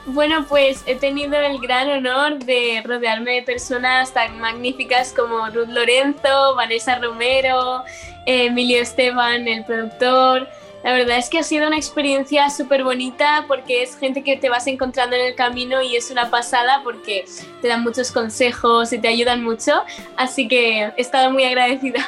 Bueno, 0.06 0.46
pues 0.50 0.84
he 0.86 0.96
tenido 0.96 1.40
el 1.40 1.60
gran 1.60 1.90
honor 1.90 2.40
de 2.40 2.82
rodearme 2.84 3.36
de 3.36 3.44
personas 3.44 4.14
tan 4.14 4.38
magníficas 4.40 5.14
como 5.14 5.48
Ruth 5.48 5.70
Lorenzo, 5.70 6.56
Vanessa 6.56 7.00
Romero, 7.00 7.84
Emilio 8.26 8.82
Esteban, 8.82 9.48
el 9.48 9.64
productor. 9.64 10.50
La 10.84 10.92
verdad 10.92 11.18
es 11.18 11.30
que 11.30 11.40
ha 11.40 11.44
sido 11.44 11.66
una 11.66 11.78
experiencia 11.78 12.50
súper 12.50 12.84
bonita 12.84 13.46
porque 13.48 13.84
es 13.84 13.98
gente 13.98 14.22
que 14.22 14.36
te 14.36 14.50
vas 14.50 14.68
encontrando 14.68 15.16
en 15.16 15.28
el 15.28 15.36
camino 15.36 15.82
y 15.82 15.96
es 15.96 16.12
una 16.12 16.30
pasada 16.30 16.82
porque 16.84 17.24
te 17.62 17.70
dan 17.70 17.84
muchos 17.84 18.12
consejos 18.12 18.92
y 18.92 19.00
te 19.00 19.08
ayudan 19.08 19.44
mucho. 19.44 19.84
Así 20.18 20.46
que 20.50 20.84
he 20.84 20.94
estado 20.98 21.32
muy 21.32 21.46
agradecida. 21.46 22.00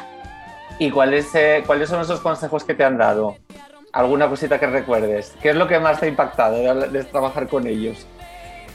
¿Y 0.78 0.92
cuáles, 0.92 1.34
eh, 1.36 1.64
cuáles 1.66 1.88
son 1.88 2.02
esos 2.02 2.20
consejos 2.20 2.66
que 2.66 2.74
te 2.74 2.84
han 2.84 2.98
dado? 2.98 3.38
¿Alguna 3.94 4.28
cosita 4.28 4.60
que 4.60 4.68
recuerdes? 4.68 5.34
¿Qué 5.42 5.52
es 5.52 5.56
lo 5.56 5.70
que 5.70 5.80
más 5.80 6.02
te 6.02 6.08
ha 6.08 6.10
impactado 6.10 6.58
de, 6.58 6.90
de 6.90 7.04
trabajar 7.06 7.48
con 7.48 7.66
ellos? 7.66 8.06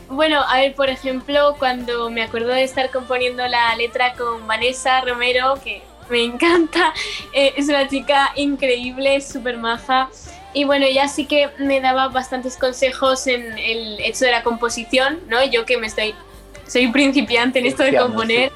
Bueno, 0.08 0.42
a 0.48 0.60
ver, 0.60 0.74
por 0.74 0.88
ejemplo, 0.88 1.56
cuando 1.58 2.08
me 2.08 2.22
acuerdo 2.22 2.48
de 2.48 2.64
estar 2.64 2.90
componiendo 2.90 3.46
la 3.46 3.76
letra 3.76 4.14
con 4.14 4.46
Vanessa 4.46 5.02
Romero, 5.02 5.54
que 5.62 5.82
me 6.10 6.24
encanta, 6.24 6.92
eh, 7.32 7.54
es 7.56 7.68
una 7.68 7.88
chica 7.88 8.32
increíble, 8.36 9.20
súper 9.20 9.56
maja. 9.56 10.10
Y 10.52 10.64
bueno, 10.64 10.84
ella 10.84 11.06
sí 11.06 11.26
que 11.26 11.48
me 11.58 11.80
daba 11.80 12.08
bastantes 12.08 12.56
consejos 12.56 13.26
en 13.26 13.56
el 13.58 14.00
hecho 14.00 14.24
de 14.24 14.32
la 14.32 14.42
composición, 14.42 15.20
¿no? 15.28 15.44
Yo 15.44 15.64
que 15.64 15.78
me 15.78 15.86
estoy, 15.86 16.14
soy 16.66 16.88
principiante 16.88 17.60
en 17.60 17.66
esto 17.66 17.84
de 17.84 17.96
componer. 17.96 18.50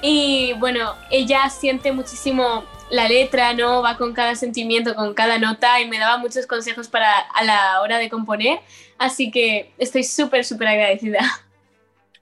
Y 0.00 0.54
bueno, 0.58 0.94
ella 1.10 1.48
siente 1.50 1.92
muchísimo 1.92 2.64
la 2.90 3.08
letra, 3.08 3.52
¿no? 3.52 3.82
Va 3.82 3.98
con 3.98 4.14
cada 4.14 4.34
sentimiento, 4.36 4.94
con 4.94 5.12
cada 5.12 5.38
nota 5.38 5.80
y 5.80 5.88
me 5.88 5.98
daba 5.98 6.16
muchos 6.16 6.46
consejos 6.46 6.88
para 6.88 7.18
a 7.18 7.44
la 7.44 7.82
hora 7.82 7.98
de 7.98 8.08
componer. 8.08 8.60
Así 8.96 9.30
que 9.30 9.70
estoy 9.76 10.04
súper, 10.04 10.44
súper 10.44 10.68
agradecida. 10.68 11.20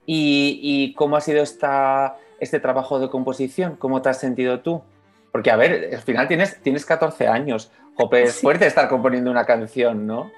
¿Y, 0.05 0.59
y 0.62 0.95
cómo 0.95 1.17
ha 1.17 1.21
sido 1.21 1.43
esta, 1.43 2.17
este 2.41 2.61
trabajo 2.61 2.99
de 2.99 3.09
composición? 3.09 3.76
¿Cómo 3.76 4.03
te 4.03 4.09
has 4.11 4.20
sentido 4.20 4.61
tú? 4.61 4.82
Porque, 5.32 5.51
a 5.51 5.57
ver, 5.57 5.91
al 5.95 6.03
final 6.03 6.28
tienes, 6.28 6.61
tienes 6.62 6.84
14 6.87 7.28
años. 7.28 7.70
Jope, 7.95 8.22
es 8.24 8.41
fuerte 8.41 8.66
estar 8.66 8.89
componiendo 8.89 9.30
una 9.30 9.45
canción, 9.47 10.07
¿no? 10.07 10.30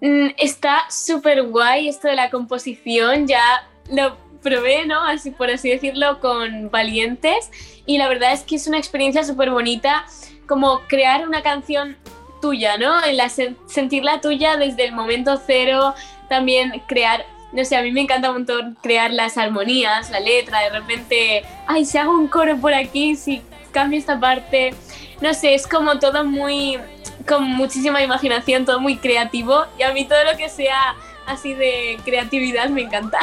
Mm, 0.00 0.28
Está 0.38 0.82
súper 0.90 1.42
guay 1.44 1.88
esto 1.88 2.08
de 2.08 2.14
la 2.16 2.30
composición, 2.30 3.26
ya 3.26 3.42
lo 3.90 4.16
probé, 4.42 4.86
¿no? 4.86 5.02
Así 5.04 5.30
por 5.30 5.50
así 5.50 5.68
decirlo, 5.70 6.20
con 6.20 6.70
Valientes 6.70 7.50
y 7.86 7.98
la 7.98 8.08
verdad 8.08 8.32
es 8.32 8.42
que 8.42 8.56
es 8.56 8.66
una 8.66 8.78
experiencia 8.78 9.22
súper 9.24 9.50
bonita 9.50 10.04
como 10.46 10.80
crear 10.88 11.26
una 11.28 11.42
canción 11.42 11.96
tuya, 12.40 12.78
¿no? 12.78 13.04
En 13.04 13.18
la 13.18 13.26
sen- 13.26 13.56
sentirla 13.66 14.20
tuya 14.22 14.56
desde 14.56 14.86
el 14.86 14.92
momento 14.92 15.38
cero, 15.46 15.94
también 16.30 16.82
crear, 16.88 17.24
no 17.52 17.64
sé, 17.64 17.76
a 17.76 17.82
mí 17.82 17.92
me 17.92 18.02
encanta 18.02 18.30
un 18.30 18.36
montón 18.36 18.76
crear 18.82 19.12
las 19.12 19.36
armonías, 19.36 20.10
la 20.10 20.20
letra, 20.20 20.60
de 20.60 20.70
repente, 20.70 21.42
ay, 21.66 21.84
si 21.84 21.98
hago 21.98 22.12
un 22.12 22.28
coro 22.28 22.56
por 22.56 22.72
aquí, 22.72 23.16
si 23.16 23.42
cambio 23.72 23.98
esta 23.98 24.18
parte, 24.18 24.74
no 25.20 25.34
sé, 25.34 25.54
es 25.54 25.66
como 25.66 25.98
todo 25.98 26.24
muy, 26.24 26.78
con 27.26 27.44
muchísima 27.44 28.02
imaginación, 28.02 28.64
todo 28.64 28.80
muy 28.80 28.96
creativo 28.96 29.64
y 29.78 29.82
a 29.82 29.92
mí 29.92 30.04
todo 30.06 30.24
lo 30.30 30.36
que 30.36 30.48
sea 30.48 30.94
así 31.26 31.54
de 31.54 31.98
creatividad 32.04 32.68
me 32.70 32.82
encanta. 32.82 33.18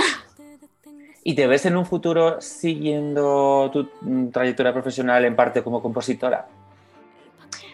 ¿Y 1.23 1.33
te 1.33 1.45
ves 1.45 1.65
en 1.65 1.75
un 1.75 1.85
futuro 1.85 2.39
siguiendo 2.39 3.69
tu 3.73 3.89
mm, 4.01 4.29
trayectoria 4.29 4.71
profesional 4.71 5.25
en 5.25 5.35
parte 5.35 5.61
como 5.61 5.81
compositora? 5.81 6.47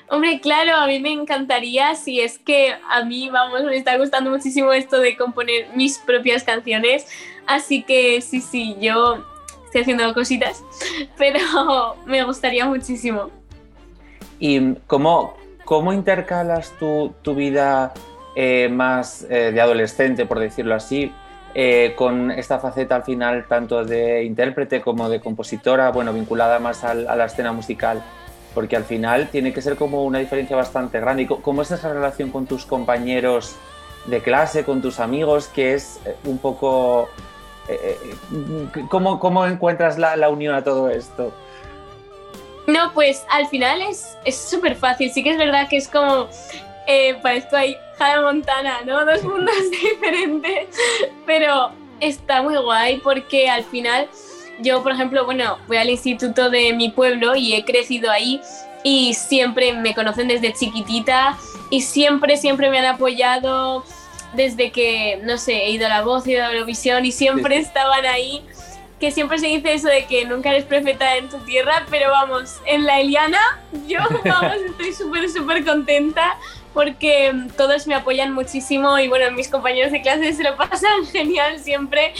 Hombre, 0.09 0.39
claro, 0.41 0.75
a 0.75 0.85
mí 0.87 0.99
me 0.99 1.11
encantaría 1.11 1.95
si 1.95 2.19
es 2.19 2.37
que 2.37 2.75
a 2.89 3.03
mí, 3.03 3.29
vamos, 3.29 3.63
me 3.63 3.75
está 3.75 3.97
gustando 3.97 4.29
muchísimo 4.29 4.71
esto 4.71 4.99
de 4.99 5.15
componer 5.17 5.67
mis 5.75 5.97
propias 5.99 6.43
canciones, 6.43 7.07
así 7.47 7.83
que 7.83 8.21
sí, 8.21 8.41
sí, 8.41 8.75
yo 8.79 9.23
estoy 9.65 9.81
haciendo 9.81 10.13
cositas, 10.13 10.63
pero 11.17 11.39
me 12.05 12.23
gustaría 12.23 12.65
muchísimo. 12.65 13.31
¿Y 14.39 14.73
cómo, 14.87 15.35
cómo 15.65 15.93
intercalas 15.93 16.71
tu, 16.77 17.15
tu 17.21 17.33
vida 17.33 17.93
eh, 18.35 18.69
más 18.69 19.25
eh, 19.29 19.51
de 19.51 19.61
adolescente, 19.61 20.25
por 20.25 20.39
decirlo 20.39 20.75
así, 20.75 21.11
eh, 21.55 21.93
con 21.95 22.29
esta 22.31 22.59
faceta 22.59 22.95
al 22.97 23.03
final 23.03 23.45
tanto 23.47 23.83
de 23.85 24.23
intérprete 24.25 24.81
como 24.81 25.07
de 25.09 25.21
compositora, 25.21 25.89
bueno, 25.91 26.11
vinculada 26.13 26.59
más 26.59 26.83
al- 26.83 27.07
a 27.07 27.15
la 27.15 27.25
escena 27.25 27.51
musical? 27.53 28.03
Porque 28.53 28.75
al 28.75 28.83
final 28.83 29.29
tiene 29.29 29.53
que 29.53 29.61
ser 29.61 29.75
como 29.75 30.03
una 30.03 30.19
diferencia 30.19 30.55
bastante 30.55 30.99
grande. 30.99 31.23
¿Y 31.23 31.25
cómo 31.27 31.61
es 31.61 31.71
esa 31.71 31.91
relación 31.91 32.29
con 32.29 32.45
tus 32.45 32.65
compañeros 32.65 33.55
de 34.05 34.21
clase, 34.21 34.63
con 34.63 34.81
tus 34.81 34.99
amigos, 34.99 35.47
que 35.47 35.73
es 35.73 35.99
eh, 36.05 36.15
un 36.25 36.37
poco... 36.37 37.09
eh, 37.67 37.97
eh, 38.03 38.69
¿cómo, 38.89 39.19
¿Cómo 39.19 39.45
encuentras 39.47 39.97
la, 39.97 40.15
la 40.15 40.29
unión 40.29 40.53
a 40.53 40.63
todo 40.63 40.89
esto? 40.89 41.33
No, 42.67 42.93
pues 42.93 43.25
al 43.29 43.47
final 43.47 43.81
es 43.81 44.37
súper 44.37 44.75
fácil. 44.75 45.11
Sí 45.11 45.23
que 45.23 45.31
es 45.31 45.37
verdad 45.37 45.67
que 45.67 45.77
es 45.77 45.87
como. 45.87 46.29
Eh, 46.87 47.15
parezco 47.21 47.55
ahí 47.55 47.77
Hannah 47.97 48.21
Montana, 48.21 48.81
¿no? 48.85 49.05
Dos 49.05 49.23
mundos 49.23 49.55
diferentes. 49.71 50.69
Pero 51.25 51.71
está 51.99 52.41
muy 52.41 52.55
guay 52.57 52.99
porque 52.99 53.49
al 53.49 53.63
final. 53.63 54.07
Yo, 54.59 54.83
por 54.83 54.91
ejemplo, 54.91 55.25
bueno, 55.25 55.57
voy 55.67 55.77
al 55.77 55.89
instituto 55.89 56.49
de 56.49 56.73
mi 56.73 56.89
pueblo 56.89 57.35
y 57.35 57.53
he 57.53 57.65
crecido 57.65 58.11
ahí 58.11 58.39
y 58.83 59.13
siempre 59.13 59.73
me 59.73 59.95
conocen 59.95 60.27
desde 60.27 60.53
chiquitita 60.53 61.37
y 61.69 61.81
siempre, 61.81 62.37
siempre 62.37 62.69
me 62.69 62.79
han 62.79 62.85
apoyado 62.85 63.83
desde 64.33 64.71
que, 64.71 65.19
no 65.23 65.37
sé, 65.37 65.53
he 65.63 65.71
ido 65.71 65.85
a 65.85 65.89
la 65.89 66.01
voz, 66.01 66.27
he 66.27 66.31
ido 66.31 66.43
a 66.43 66.51
Eurovisión 66.51 67.05
y 67.05 67.11
siempre 67.11 67.57
estaban 67.57 68.05
ahí. 68.05 68.43
Que 68.99 69.11
siempre 69.11 69.37
se 69.37 69.47
dice 69.47 69.73
eso 69.73 69.89
de 69.89 70.05
que 70.05 70.23
nunca 70.25 70.49
eres 70.49 70.63
profeta 70.63 71.17
en 71.17 71.27
tu 71.27 71.37
tierra, 71.39 71.85
pero 71.89 72.09
vamos, 72.09 72.57
en 72.65 72.85
la 72.85 73.01
Eliana 73.01 73.39
yo, 73.87 73.99
vamos, 74.23 74.55
estoy 74.65 74.93
súper, 74.93 75.29
súper 75.29 75.65
contenta 75.65 76.37
porque 76.73 77.31
mm, 77.33 77.49
todos 77.49 77.85
me 77.85 77.95
apoyan 77.95 78.33
muchísimo 78.33 78.97
y 78.99 79.07
bueno, 79.07 79.29
mis 79.31 79.49
compañeros 79.49 79.91
de 79.91 80.01
clase 80.01 80.33
se 80.33 80.43
lo 80.43 80.55
pasan 80.55 81.05
genial 81.11 81.59
siempre. 81.59 82.13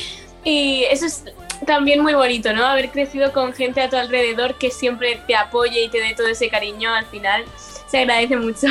Y 0.43 0.83
eso 0.89 1.05
es 1.05 1.23
también 1.65 2.01
muy 2.01 2.13
bonito, 2.13 2.53
¿no? 2.53 2.65
Haber 2.65 2.89
crecido 2.89 3.31
con 3.33 3.53
gente 3.53 3.81
a 3.81 3.89
tu 3.89 3.95
alrededor 3.97 4.57
que 4.57 4.69
siempre 4.71 5.19
te 5.27 5.35
apoye 5.35 5.83
y 5.83 5.89
te 5.89 5.99
dé 6.01 6.13
todo 6.15 6.27
ese 6.27 6.49
cariño, 6.49 6.93
al 6.93 7.05
final 7.05 7.43
se 7.55 7.99
agradece 7.99 8.37
mucho. 8.37 8.67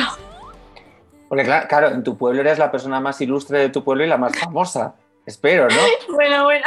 Porque 1.29 1.45
cla- 1.45 1.67
claro, 1.67 1.87
en 1.89 2.03
tu 2.03 2.17
pueblo 2.17 2.41
eres 2.41 2.59
la 2.59 2.71
persona 2.71 2.99
más 2.99 3.19
ilustre 3.21 3.59
de 3.59 3.69
tu 3.69 3.83
pueblo 3.83 4.03
y 4.03 4.07
la 4.07 4.17
más 4.17 4.37
famosa. 4.37 4.95
Espero, 5.25 5.67
¿no? 5.69 5.75
Bueno, 6.13 6.43
bueno. 6.43 6.65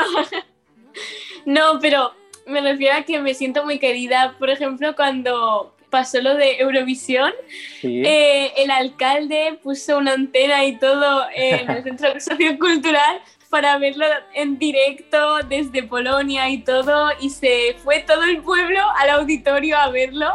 No, 1.45 1.79
pero 1.81 2.12
me 2.47 2.61
refiero 2.61 2.97
a 2.99 3.03
que 3.03 3.20
me 3.20 3.35
siento 3.35 3.64
muy 3.64 3.79
querida. 3.79 4.35
Por 4.39 4.51
ejemplo, 4.51 4.95
cuando 4.97 5.74
pasó 5.91 6.20
lo 6.20 6.35
de 6.35 6.59
Eurovisión, 6.59 7.33
Sí. 7.81 8.03
eh, 8.05 8.53
el 8.57 8.70
alcalde 8.70 9.59
puso 9.62 9.99
una 9.99 10.14
antena 10.14 10.64
y 10.64 10.77
todo 10.79 11.27
en 11.35 11.70
el 11.70 11.83
centro 11.85 12.18
sociocultural 12.18 13.20
para 13.57 13.79
verlo 13.79 14.05
en 14.35 14.59
directo 14.59 15.39
desde 15.49 15.83
Polonia 15.83 16.51
y 16.51 16.59
todo, 16.59 17.09
y 17.23 17.31
se 17.31 17.75
fue 17.83 18.01
todo 18.01 18.23
el 18.25 18.43
pueblo 18.43 18.81
al 18.99 19.09
auditorio 19.09 19.79
a 19.79 19.89
verlo. 19.89 20.27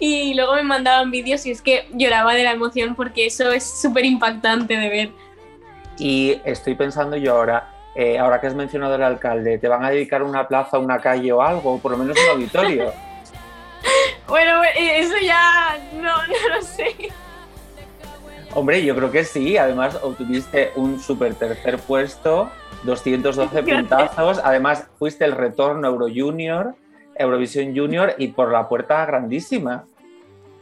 Y 0.00 0.34
luego 0.34 0.56
me 0.56 0.64
mandaban 0.64 1.12
vídeos 1.12 1.46
y 1.46 1.52
es 1.52 1.62
que 1.62 1.86
lloraba 1.92 2.34
de 2.34 2.42
la 2.42 2.50
emoción 2.50 2.96
porque 2.96 3.26
eso 3.26 3.52
es 3.52 3.80
súper 3.80 4.04
impactante 4.04 4.76
de 4.76 4.88
ver. 4.88 5.10
Y 5.98 6.40
estoy 6.44 6.74
pensando 6.74 7.16
yo 7.16 7.36
ahora, 7.36 7.72
eh, 7.94 8.18
ahora 8.18 8.40
que 8.40 8.48
has 8.48 8.56
mencionado 8.56 8.96
el 8.96 9.04
alcalde, 9.04 9.56
¿te 9.58 9.68
van 9.68 9.84
a 9.84 9.90
dedicar 9.90 10.24
una 10.24 10.48
plaza, 10.48 10.80
una 10.80 10.98
calle 10.98 11.30
o 11.30 11.42
algo? 11.42 11.74
O 11.74 11.78
por 11.78 11.92
lo 11.92 11.98
menos 11.98 12.16
un 12.24 12.30
auditorio. 12.30 12.92
Bueno, 14.26 14.64
eh, 14.64 15.00
eso 15.00 15.14
ya 15.22 15.78
no, 15.92 16.02
no 16.26 16.56
lo 16.56 16.62
sé. 16.62 17.12
Hombre, 18.54 18.84
yo 18.84 18.94
creo 18.94 19.10
que 19.10 19.24
sí. 19.24 19.56
Además, 19.56 19.98
obtuviste 20.00 20.70
un 20.76 21.00
súper 21.00 21.34
tercer 21.34 21.78
puesto, 21.78 22.50
212 22.84 23.50
Gracias. 23.62 23.78
puntazos. 23.80 24.40
Además, 24.44 24.86
fuiste 24.98 25.24
el 25.24 25.32
retorno 25.32 25.86
Euro 25.88 26.06
Junior, 26.14 26.74
Eurovisión 27.16 27.76
Junior 27.76 28.14
y 28.18 28.28
por 28.28 28.50
la 28.52 28.68
puerta 28.68 29.04
grandísima. 29.06 29.84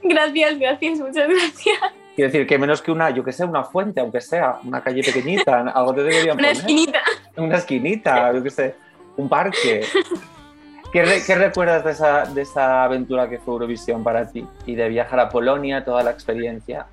Gracias, 0.03 0.59
gracias, 0.59 0.99
muchas 0.99 1.29
gracias. 1.29 1.79
Quiero 2.15 2.31
decir, 2.31 2.47
que 2.47 2.59
menos 2.59 2.83
que 2.83 2.91
una, 2.93 3.09
yo 3.11 3.25
que 3.25 3.33
sé, 3.33 3.45
una 3.45 3.65
fuente, 3.65 4.01
aunque 4.01 4.21
sea, 4.21 4.59
una 4.65 4.83
calle 4.83 5.03
pequeñita, 5.03 5.61
algo 5.75 5.95
te 5.95 6.03
deberían 6.03 6.35
Una 6.37 6.49
poner. 6.49 6.53
esquinita. 6.53 6.99
Una 7.37 7.57
esquinita, 7.57 8.33
yo 8.35 8.43
que 8.43 8.51
sé, 8.51 8.75
un 9.17 9.29
parque. 9.29 9.83
¿Qué, 10.93 11.03
re- 11.05 11.23
qué 11.27 11.35
recuerdas 11.37 11.85
de 11.85 11.93
esa, 11.93 12.27
de 12.27 12.43
esa 12.43 12.85
aventura 12.85 13.31
que 13.31 13.39
fue 13.39 13.55
Eurovisión 13.55 14.05
para 14.05 14.31
ti? 14.31 14.47
Y 14.67 14.75
de 14.75 14.89
viajar 14.91 15.21
a 15.21 15.31
Polonia, 15.31 15.85
toda 15.87 16.03
la 16.03 16.11
experiencia. 16.11 16.87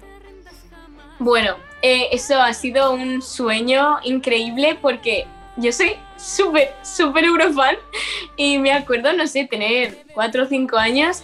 Bueno, 1.20 1.56
eh, 1.82 2.08
eso 2.12 2.42
ha 2.42 2.54
sido 2.54 2.94
un 2.94 3.22
sueño 3.22 4.00
increíble 4.04 4.78
porque 4.82 5.28
yo 5.58 5.72
soy 5.72 5.96
súper, 6.18 6.74
súper 6.84 7.26
eurofan 7.26 7.76
y 8.36 8.58
me 8.58 8.72
acuerdo, 8.72 9.14
no 9.14 9.28
sé, 9.28 9.46
tener 9.46 10.06
cuatro 10.14 10.44
o 10.44 10.46
cinco 10.48 10.78
años 10.78 11.22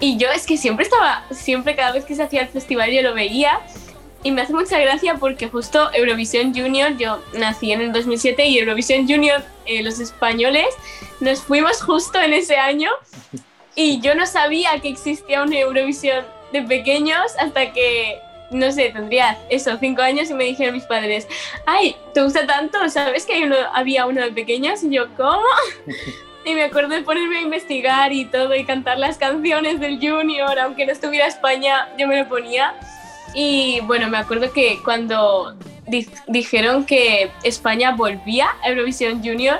y 0.00 0.16
yo 0.18 0.28
es 0.30 0.46
que 0.46 0.56
siempre 0.56 0.84
estaba, 0.84 1.24
siempre 1.30 1.74
cada 1.74 1.92
vez 1.92 2.04
que 2.04 2.14
se 2.14 2.22
hacía 2.22 2.42
el 2.42 2.48
festival 2.48 2.90
yo 2.90 3.02
lo 3.02 3.14
veía 3.14 3.60
y 4.22 4.32
me 4.32 4.42
hace 4.42 4.52
mucha 4.52 4.78
gracia 4.80 5.14
porque 5.14 5.48
justo 5.48 5.90
Eurovisión 5.92 6.52
Junior, 6.52 6.96
yo 6.96 7.22
nací 7.34 7.70
en 7.70 7.80
el 7.80 7.92
2007 7.92 8.46
y 8.46 8.58
Eurovisión 8.58 9.06
Junior, 9.08 9.42
eh, 9.66 9.82
los 9.82 10.00
españoles, 10.00 10.66
nos 11.20 11.40
fuimos 11.40 11.80
justo 11.80 12.20
en 12.20 12.32
ese 12.32 12.56
año 12.56 12.90
y 13.76 14.00
yo 14.00 14.16
no 14.16 14.26
sabía 14.26 14.80
que 14.80 14.88
existía 14.88 15.42
una 15.42 15.56
Eurovisión 15.58 16.24
de 16.52 16.62
pequeños 16.62 17.20
hasta 17.38 17.72
que, 17.72 18.18
no 18.50 18.70
sé, 18.72 18.90
tendría 18.90 19.36
eso, 19.50 19.76
cinco 19.78 20.02
años 20.02 20.30
y 20.30 20.34
me 20.34 20.44
dijeron 20.44 20.74
mis 20.74 20.84
padres, 20.84 21.26
ay, 21.66 21.96
¿te 22.14 22.22
gusta 22.22 22.46
tanto? 22.46 22.88
¿Sabes 22.88 23.26
que 23.26 23.42
uno, 23.44 23.56
había 23.72 24.06
uno 24.06 24.20
de 24.22 24.32
pequeños? 24.32 24.82
Y 24.84 24.90
yo, 24.90 25.06
¿cómo? 25.16 25.42
Y 26.44 26.54
me 26.54 26.62
acuerdo 26.62 26.90
de 26.94 27.02
ponerme 27.02 27.38
a 27.38 27.40
investigar 27.40 28.12
y 28.12 28.24
todo 28.24 28.54
y 28.54 28.64
cantar 28.64 28.98
las 29.00 29.18
canciones 29.18 29.80
del 29.80 29.98
Junior, 29.98 30.56
aunque 30.60 30.86
no 30.86 30.92
estuviera 30.92 31.26
España, 31.26 31.88
yo 31.98 32.06
me 32.06 32.16
lo 32.22 32.28
ponía. 32.28 32.72
Y 33.34 33.80
bueno, 33.82 34.08
me 34.08 34.18
acuerdo 34.18 34.52
que 34.52 34.78
cuando 34.84 35.56
di- 35.88 36.08
dijeron 36.28 36.86
que 36.86 37.32
España 37.42 37.90
volvía 37.96 38.46
a 38.62 38.68
Eurovisión 38.68 39.24
Junior, 39.24 39.58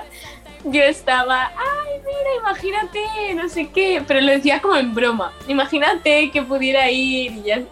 yo 0.62 0.80
estaba, 0.84 1.46
ay, 1.56 1.98
mira, 1.98 2.36
imagínate, 2.38 3.34
no 3.34 3.48
sé 3.48 3.68
qué, 3.70 4.00
pero 4.06 4.20
lo 4.20 4.30
decía 4.30 4.60
como 4.60 4.76
en 4.76 4.94
broma, 4.94 5.32
imagínate 5.48 6.30
que 6.30 6.42
pudiera 6.42 6.88
ir 6.88 7.32
y 7.32 7.42
ya. 7.42 7.62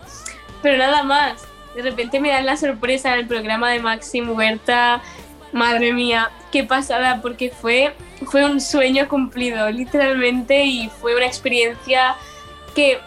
Pero 0.64 0.78
nada 0.78 1.02
más, 1.02 1.46
de 1.74 1.82
repente 1.82 2.20
me 2.20 2.30
dan 2.30 2.46
la 2.46 2.56
sorpresa 2.56 3.12
en 3.12 3.20
el 3.20 3.26
programa 3.26 3.70
de 3.70 3.80
Maxim 3.80 4.30
Huerta, 4.30 5.02
madre 5.52 5.92
mía, 5.92 6.30
qué 6.50 6.64
pasada, 6.64 7.20
porque 7.20 7.50
fue, 7.50 7.92
fue 8.24 8.46
un 8.46 8.62
sueño 8.62 9.06
cumplido, 9.06 9.70
literalmente, 9.70 10.64
y 10.64 10.88
fue 10.88 11.14
una 11.14 11.26
experiencia 11.26 12.16
que 12.74 12.98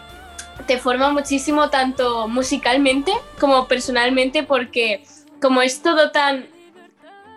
te 0.68 0.78
forma 0.78 1.10
muchísimo 1.10 1.68
tanto 1.68 2.28
musicalmente 2.28 3.10
como 3.40 3.66
personalmente, 3.66 4.44
porque 4.44 5.02
como 5.42 5.60
es 5.60 5.82
todo 5.82 6.12
tan 6.12 6.46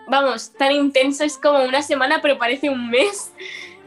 vamos, 0.08 0.52
tan 0.54 0.72
intenso, 0.72 1.24
es 1.24 1.36
como 1.36 1.64
una 1.64 1.82
semana, 1.82 2.20
pero 2.22 2.38
parece 2.38 2.70
un 2.70 2.92
mes. 2.92 3.32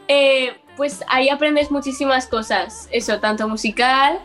Eh, 0.09 0.53
pues 0.75 1.01
ahí 1.07 1.29
aprendes 1.29 1.71
muchísimas 1.71 2.27
cosas, 2.27 2.89
eso, 2.91 3.21
tanto 3.21 3.47
musical 3.47 4.19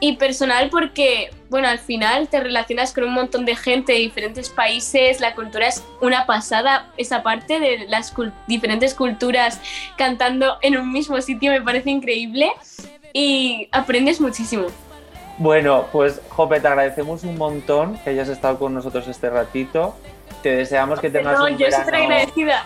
y 0.00 0.16
personal, 0.16 0.70
porque, 0.70 1.30
bueno, 1.50 1.68
al 1.68 1.78
final 1.78 2.28
te 2.28 2.40
relacionas 2.40 2.92
con 2.94 3.04
un 3.04 3.12
montón 3.12 3.44
de 3.44 3.54
gente 3.54 3.92
de 3.92 3.98
diferentes 3.98 4.48
países, 4.48 5.20
la 5.20 5.34
cultura 5.34 5.66
es 5.68 5.84
una 6.00 6.24
pasada, 6.26 6.88
esa 6.96 7.22
parte 7.22 7.60
de 7.60 7.86
las 7.88 8.14
diferentes 8.46 8.94
culturas 8.94 9.60
cantando 9.98 10.56
en 10.62 10.78
un 10.78 10.90
mismo 10.90 11.20
sitio 11.20 11.52
me 11.52 11.60
parece 11.60 11.90
increíble 11.90 12.50
y 13.12 13.68
aprendes 13.72 14.20
muchísimo. 14.20 14.66
Bueno, 15.38 15.86
pues 15.92 16.20
Jope, 16.30 16.60
te 16.60 16.68
agradecemos 16.68 17.22
un 17.24 17.36
montón 17.38 17.98
que 17.98 18.10
hayas 18.10 18.28
estado 18.28 18.58
con 18.58 18.74
nosotros 18.74 19.08
este 19.08 19.30
ratito. 19.30 19.96
Te 20.42 20.54
deseamos 20.56 21.00
que 21.00 21.10
tengas 21.10 21.38
No, 21.38 21.44
un, 21.46 21.56
yo 21.58 21.66
estoy 21.66 21.84
verano, 21.84 22.04
agradecida. 22.04 22.64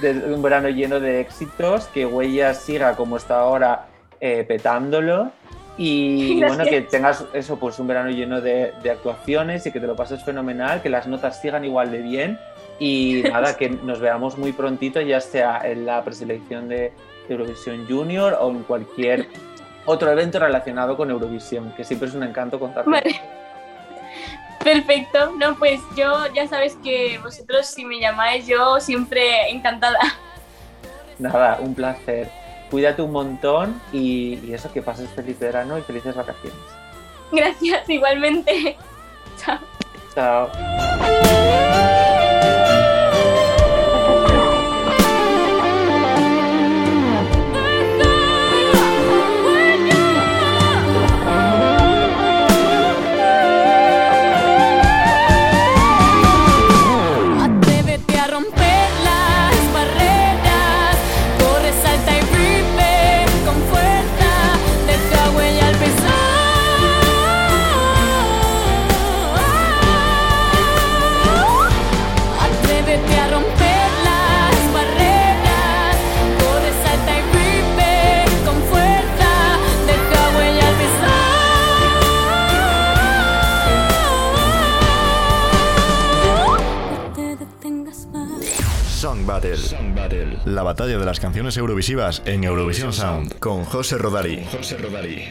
de- 0.00 0.34
un 0.34 0.42
verano 0.42 0.68
lleno 0.68 1.00
de 1.00 1.20
éxitos, 1.20 1.86
que 1.86 2.06
Huellas 2.06 2.60
siga 2.62 2.94
como 2.96 3.16
está 3.16 3.40
ahora 3.40 3.86
eh, 4.20 4.44
petándolo. 4.46 5.30
Y, 5.78 6.42
bueno, 6.46 6.64
que 6.64 6.82
tengas 6.82 7.24
eso, 7.32 7.58
pues 7.58 7.78
un 7.78 7.86
verano 7.86 8.10
lleno 8.10 8.40
de, 8.40 8.72
de 8.82 8.90
actuaciones 8.90 9.64
y 9.66 9.72
que 9.72 9.80
te 9.80 9.86
lo 9.86 9.96
pases 9.96 10.22
fenomenal, 10.24 10.82
que 10.82 10.90
las 10.90 11.06
notas 11.06 11.40
sigan 11.40 11.64
igual 11.64 11.90
de 11.90 11.98
bien. 12.02 12.38
Y 12.78 13.22
nada, 13.32 13.56
que 13.56 13.70
nos 13.70 14.00
veamos 14.00 14.36
muy 14.36 14.52
prontito, 14.52 15.00
ya 15.00 15.20
sea 15.20 15.60
en 15.64 15.86
la 15.86 16.04
preselección 16.04 16.68
de 16.68 16.92
Eurovisión 17.28 17.86
Junior 17.88 18.36
o 18.40 18.50
en 18.50 18.62
cualquier 18.64 19.28
otro 19.84 20.10
evento 20.10 20.38
relacionado 20.38 20.96
con 20.96 21.10
Eurovisión, 21.10 21.72
que 21.76 21.84
siempre 21.84 22.08
es 22.08 22.14
un 22.14 22.22
encanto 22.22 22.58
contar 22.58 22.84
con 22.84 22.92
Vale. 22.92 23.20
Perfecto, 24.62 25.32
no, 25.38 25.54
pues 25.56 25.80
yo 25.96 26.26
ya 26.34 26.46
sabes 26.46 26.76
que 26.82 27.18
vosotros 27.22 27.66
si 27.66 27.84
me 27.84 28.00
llamáis 28.00 28.46
yo 28.46 28.80
siempre 28.80 29.48
encantada. 29.50 29.98
Nada, 31.18 31.58
un 31.60 31.74
placer. 31.74 32.30
Cuídate 32.70 33.02
un 33.02 33.12
montón 33.12 33.80
y, 33.92 34.38
y 34.44 34.52
eso, 34.52 34.70
que 34.72 34.82
pases 34.82 35.10
feliz 35.10 35.38
verano 35.38 35.78
y 35.78 35.82
felices 35.82 36.14
vacaciones. 36.14 36.58
Gracias, 37.32 37.88
igualmente. 37.88 38.76
Chao. 39.38 39.58
Chao. 40.14 41.27
Song 89.28 89.94
Battle. 89.94 90.38
La 90.46 90.62
batalla 90.62 90.96
de 90.96 91.04
las 91.04 91.20
canciones 91.20 91.54
eurovisivas 91.58 92.22
en 92.24 92.44
Eurovisión 92.44 92.94
Sound 92.94 93.38
con 93.38 93.64
José 93.64 93.98
Rodari. 93.98 94.42
José 94.50 94.78
Rodari. 94.78 95.28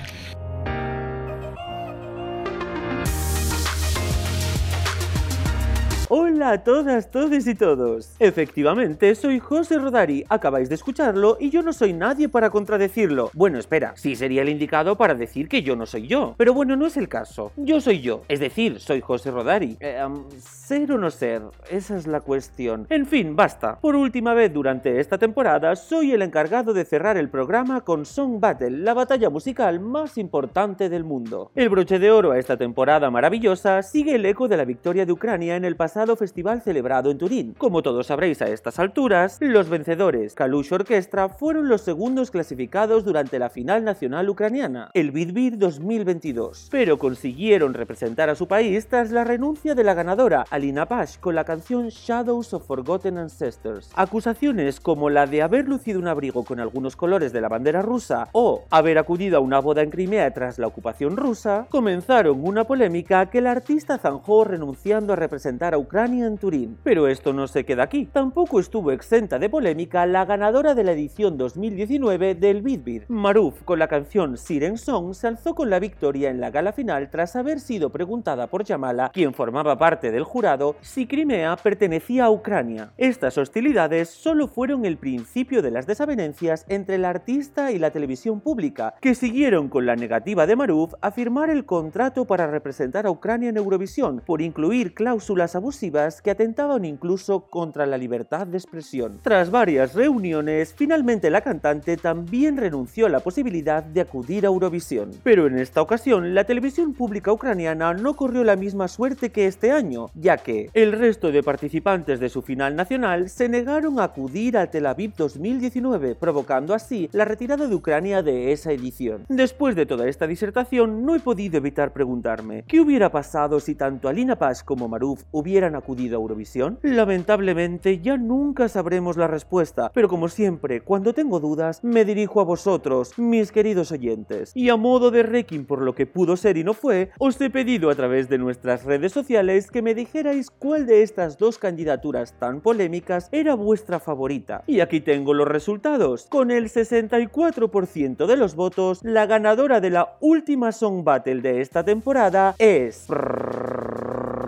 A 6.48 6.60
todas, 6.60 7.12
todos 7.12 7.46
y 7.46 7.56
todos. 7.56 8.16
Efectivamente, 8.20 9.14
soy 9.16 9.38
José 9.38 9.80
Rodari, 9.80 10.24
acabáis 10.30 10.70
de 10.70 10.76
escucharlo 10.76 11.36
y 11.42 11.50
yo 11.50 11.62
no 11.62 11.74
soy 11.74 11.92
nadie 11.92 12.30
para 12.30 12.50
contradecirlo. 12.52 13.32
Bueno, 13.34 13.60
espera, 13.60 13.92
sí 13.98 14.16
sería 14.16 14.44
el 14.44 14.48
indicado 14.48 14.96
para 14.96 15.14
decir 15.14 15.50
que 15.50 15.62
yo 15.62 15.76
no 15.76 15.86
soy 15.86 16.08
yo. 16.08 16.36
Pero 16.38 16.54
bueno, 16.54 16.78
no 16.78 16.86
es 16.86 16.96
el 16.96 17.10
caso. 17.10 17.52
Yo 17.58 17.82
soy 17.82 18.00
yo, 18.00 18.24
es 18.30 18.40
decir, 18.40 18.80
soy 18.80 19.02
José 19.02 19.30
Rodari. 19.30 19.76
Eh, 19.82 20.02
ser 20.40 20.90
o 20.94 20.98
no 20.98 21.12
ser, 21.12 21.42
esa 21.70 21.98
es 21.98 22.08
la 22.08 22.22
cuestión. 22.22 22.88
En 22.90 23.06
fin, 23.06 23.36
basta. 23.36 23.78
Por 23.82 23.98
última 23.98 24.34
vez 24.34 24.54
durante 24.54 25.02
esta 25.02 25.18
temporada, 25.18 25.76
soy 25.76 26.14
el 26.14 26.22
encargado 26.22 26.74
de 26.74 26.86
cerrar 26.86 27.18
el 27.18 27.30
programa 27.30 27.82
con 27.82 28.06
Song 28.06 28.40
Battle, 28.40 28.72
la 28.72 28.94
batalla 28.94 29.30
musical 29.30 29.82
más 29.82 30.18
importante 30.18 30.88
del 30.88 31.04
mundo. 31.04 31.52
El 31.56 31.68
broche 31.68 32.00
de 32.00 32.10
oro 32.10 32.32
a 32.32 32.40
esta 32.40 32.56
temporada 32.56 33.12
maravillosa 33.12 33.84
sigue 33.84 34.16
el 34.16 34.26
eco 34.26 34.48
de 34.48 34.56
la 34.56 34.66
victoria 34.66 35.06
de 35.06 35.12
Ucrania 35.12 35.58
en 35.58 35.66
el 35.66 35.76
pasado 35.76 36.16
festival 36.16 36.37
celebrado 36.38 37.10
en 37.10 37.18
Turín. 37.18 37.56
Como 37.58 37.82
todos 37.82 38.08
sabréis 38.08 38.44
a 38.44 38.48
estas 38.48 38.78
alturas, 38.78 39.40
los 39.42 39.70
vencedores, 39.70 40.36
Kalush 40.36 40.72
Orchestra, 40.72 41.30
fueron 41.30 41.68
los 41.68 41.82
segundos 41.82 42.30
clasificados 42.30 43.04
durante 43.04 43.40
la 43.40 43.50
final 43.50 43.84
nacional 43.84 44.30
ucraniana, 44.30 44.92
el 44.94 45.10
Bitbir 45.12 45.58
2022, 45.58 46.68
pero 46.70 47.00
consiguieron 47.00 47.74
representar 47.74 48.30
a 48.30 48.36
su 48.36 48.48
país 48.48 48.88
tras 48.88 49.10
la 49.10 49.24
renuncia 49.24 49.74
de 49.74 49.84
la 49.84 49.96
ganadora, 49.96 50.46
Alina 50.52 50.86
Pash, 50.86 51.18
con 51.18 51.34
la 51.34 51.44
canción 51.44 51.90
Shadows 51.90 52.54
of 52.54 52.68
Forgotten 52.68 53.18
Ancestors. 53.18 53.90
Acusaciones 53.96 54.80
como 54.80 55.10
la 55.10 55.26
de 55.26 55.42
haber 55.42 55.68
lucido 55.68 56.00
un 56.00 56.08
abrigo 56.08 56.44
con 56.44 56.60
algunos 56.60 56.96
colores 56.96 57.34
de 57.34 57.42
la 57.42 57.50
bandera 57.50 57.82
rusa 57.82 58.30
o 58.34 58.64
haber 58.70 59.00
acudido 59.00 59.38
a 59.38 59.42
una 59.42 59.60
boda 59.60 59.82
en 59.82 59.90
Crimea 59.90 60.30
tras 60.32 60.60
la 60.60 60.68
ocupación 60.68 61.18
rusa, 61.18 61.66
comenzaron 61.70 62.46
una 62.46 62.66
polémica 62.66 63.26
que 63.32 63.40
el 63.40 63.48
artista 63.48 63.98
zanjó 63.98 64.44
renunciando 64.44 65.14
a 65.14 65.16
representar 65.16 65.74
a 65.74 65.80
Ucrania 65.80 66.27
en 66.28 66.38
Turín. 66.38 66.78
Pero 66.84 67.08
esto 67.08 67.34
no 67.34 67.48
se 67.48 67.66
queda 67.66 67.84
aquí. 67.84 68.06
Tampoco 68.06 68.60
estuvo 68.60 68.92
exenta 68.92 69.40
de 69.40 69.50
polémica 69.50 70.06
la 70.06 70.26
ganadora 70.26 70.76
de 70.76 70.84
la 70.84 70.92
edición 70.92 71.38
2019 71.38 72.36
del 72.36 72.62
Bitbir. 72.62 73.06
Maruf, 73.08 73.64
con 73.64 73.80
la 73.80 73.88
canción 73.88 74.38
Siren 74.38 74.78
Song, 74.78 75.14
se 75.14 75.28
alzó 75.28 75.56
con 75.56 75.70
la 75.70 75.80
victoria 75.80 76.30
en 76.30 76.40
la 76.40 76.52
gala 76.52 76.74
final 76.74 77.10
tras 77.10 77.36
haber 77.36 77.60
sido 77.60 77.90
preguntada 77.92 78.48
por 78.48 78.64
Yamala, 78.64 79.12
quien 79.14 79.34
formaba 79.34 79.78
parte 79.78 80.12
del 80.12 80.24
jurado, 80.24 80.76
si 80.82 81.08
Crimea 81.08 81.56
pertenecía 81.56 82.26
a 82.26 82.32
Ucrania. 82.32 82.92
Estas 82.98 83.38
hostilidades 83.38 84.10
solo 84.10 84.48
fueron 84.48 84.86
el 84.86 84.98
principio 84.98 85.62
de 85.62 85.72
las 85.72 85.88
desavenencias 85.88 86.66
entre 86.68 86.96
el 86.96 87.06
artista 87.06 87.72
y 87.72 87.80
la 87.80 87.92
televisión 87.92 88.42
pública, 88.42 88.96
que 89.02 89.16
siguieron 89.16 89.70
con 89.70 89.86
la 89.86 89.96
negativa 89.96 90.46
de 90.46 90.56
Maruf 90.56 90.94
a 91.02 91.12
firmar 91.12 91.50
el 91.50 91.66
contrato 91.66 92.26
para 92.26 92.48
representar 92.48 93.06
a 93.06 93.12
Ucrania 93.12 93.50
en 93.50 93.58
Eurovisión, 93.58 94.22
por 94.26 94.42
incluir 94.42 94.94
cláusulas 94.94 95.56
abusivas 95.56 96.07
que 96.22 96.32
atentaban 96.32 96.86
incluso 96.86 97.42
contra 97.42 97.86
la 97.86 97.98
libertad 97.98 98.48
de 98.48 98.58
expresión. 98.58 99.20
Tras 99.22 99.52
varias 99.52 99.94
reuniones, 99.94 100.74
finalmente 100.74 101.30
la 101.30 101.42
cantante 101.42 101.98
también 101.98 102.58
renunció 102.58 103.06
a 103.06 103.10
la 103.10 103.20
posibilidad 103.20 103.84
de 103.84 104.02
acudir 104.02 104.46
a 104.46 104.48
Eurovisión. 104.48 105.12
Pero 105.24 105.48
en 105.48 105.58
esta 105.58 105.82
ocasión, 105.82 106.34
la 106.34 106.46
televisión 106.46 106.94
pública 106.94 107.32
ucraniana 107.32 107.94
no 107.94 108.16
corrió 108.16 108.44
la 108.44 108.56
misma 108.56 108.88
suerte 108.88 109.32
que 109.32 109.48
este 109.48 109.72
año, 109.72 110.08
ya 110.16 110.38
que 110.38 110.70
el 110.74 110.94
resto 110.94 111.32
de 111.32 111.44
participantes 111.44 112.20
de 112.20 112.30
su 112.30 112.42
final 112.42 112.76
nacional 112.76 113.30
se 113.30 113.50
negaron 113.50 114.00
a 114.00 114.06
acudir 114.06 114.58
a 114.58 114.68
Tel 114.68 114.86
Aviv 114.86 115.14
2019, 115.18 116.16
provocando 116.16 116.74
así 116.74 117.10
la 117.12 117.26
retirada 117.26 117.68
de 117.68 117.76
Ucrania 117.76 118.24
de 118.24 118.52
esa 118.52 118.72
edición. 118.72 119.26
Después 119.28 119.76
de 119.76 119.86
toda 119.86 120.08
esta 120.08 120.28
disertación, 120.28 121.06
no 121.06 121.16
he 121.16 121.20
podido 121.20 121.58
evitar 121.58 121.92
preguntarme, 121.92 122.64
¿qué 122.68 122.80
hubiera 122.80 123.12
pasado 123.12 123.60
si 123.60 123.76
tanto 123.76 124.08
Alina 124.08 124.38
Paz 124.38 124.64
como 124.64 124.88
Maruf 124.88 125.24
hubieran 125.32 125.76
acudido 125.76 125.97
a 125.98 126.16
Eurovisión? 126.16 126.80
Lamentablemente 126.84 128.00
ya 128.00 128.18
nunca 128.18 128.70
sabremos 128.70 129.18
la 129.18 129.28
respuesta, 129.28 129.92
pero 129.94 130.08
como 130.08 130.30
siempre, 130.30 130.82
cuando 130.82 131.14
tengo 131.14 131.40
dudas, 131.40 131.84
me 131.84 132.06
dirijo 132.06 132.40
a 132.40 132.44
vosotros, 132.44 133.18
mis 133.18 133.52
queridos 133.52 133.92
oyentes. 133.92 134.52
Y 134.54 134.70
a 134.70 134.76
modo 134.76 135.10
de 135.12 135.24
requiem 135.24 135.66
por 135.66 135.82
lo 135.82 135.96
que 135.96 136.06
pudo 136.06 136.38
ser 136.38 136.58
y 136.58 136.64
no 136.64 136.74
fue, 136.74 137.10
os 137.18 137.42
he 137.42 137.50
pedido 137.50 137.90
a 137.90 137.96
través 137.96 138.30
de 138.30 138.38
nuestras 138.38 138.86
redes 138.86 139.12
sociales 139.12 139.72
que 139.72 139.82
me 139.82 139.96
dijerais 139.96 140.52
cuál 140.52 140.86
de 140.86 141.02
estas 141.02 141.38
dos 141.38 141.58
candidaturas 141.58 142.34
tan 142.40 142.62
polémicas 142.62 143.30
era 143.32 143.56
vuestra 143.56 144.00
favorita. 144.00 144.64
Y 144.68 144.82
aquí 144.82 145.02
tengo 145.02 145.34
los 145.34 145.48
resultados. 145.48 146.28
Con 146.30 146.52
el 146.52 146.70
64% 146.70 148.26
de 148.28 148.38
los 148.38 148.56
votos, 148.56 149.00
la 149.04 149.26
ganadora 149.26 149.82
de 149.82 149.90
la 149.90 150.16
última 150.20 150.72
Song 150.72 151.04
Battle 151.04 151.42
de 151.42 151.62
esta 151.62 151.84
temporada 151.84 152.56
es... 152.60 153.08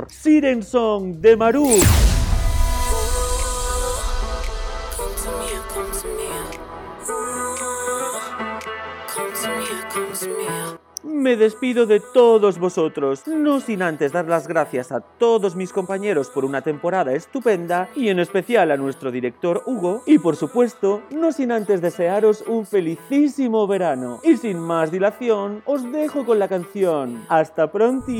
Siren 0.09 0.63
Song 0.63 1.15
de 1.21 1.37
Maru. 1.37 1.67
Me 11.03 11.35
despido 11.35 11.85
de 11.85 11.99
todos 11.99 12.59
vosotros, 12.59 13.27
no 13.27 13.59
sin 13.59 13.81
antes 13.81 14.11
dar 14.11 14.27
las 14.27 14.47
gracias 14.47 14.91
a 14.91 15.01
todos 15.01 15.55
mis 15.55 15.71
compañeros 15.71 16.29
por 16.29 16.45
una 16.45 16.61
temporada 16.61 17.13
estupenda 17.13 17.89
y 17.95 18.09
en 18.09 18.19
especial 18.19 18.71
a 18.71 18.77
nuestro 18.77 19.11
director 19.11 19.63
Hugo 19.65 20.03
y 20.05 20.17
por 20.19 20.35
supuesto, 20.35 21.01
no 21.11 21.31
sin 21.31 21.51
antes 21.51 21.81
desearos 21.81 22.43
un 22.47 22.65
felicísimo 22.65 23.67
verano. 23.67 24.19
Y 24.23 24.37
sin 24.37 24.59
más 24.59 24.91
dilación, 24.91 25.61
os 25.65 25.91
dejo 25.91 26.25
con 26.25 26.39
la 26.39 26.47
canción. 26.47 27.25
Hasta 27.29 27.71
pronto. 27.71 28.11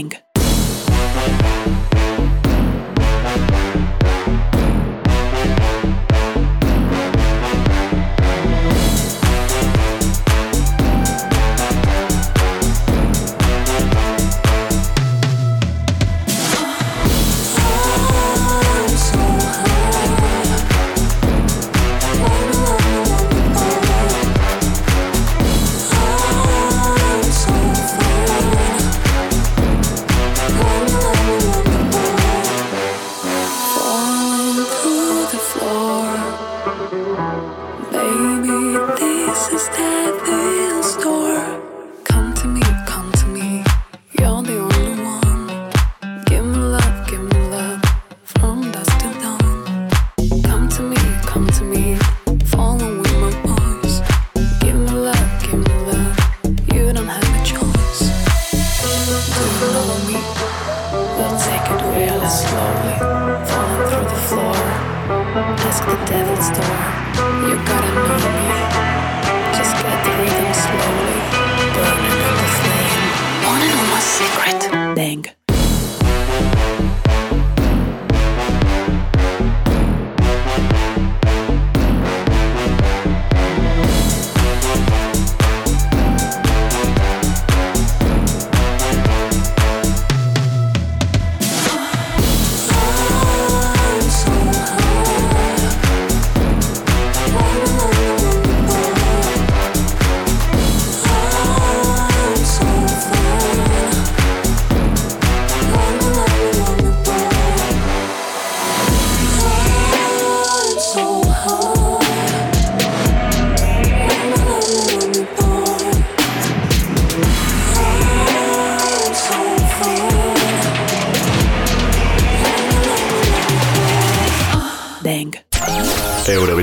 Lang. 0.00 0.29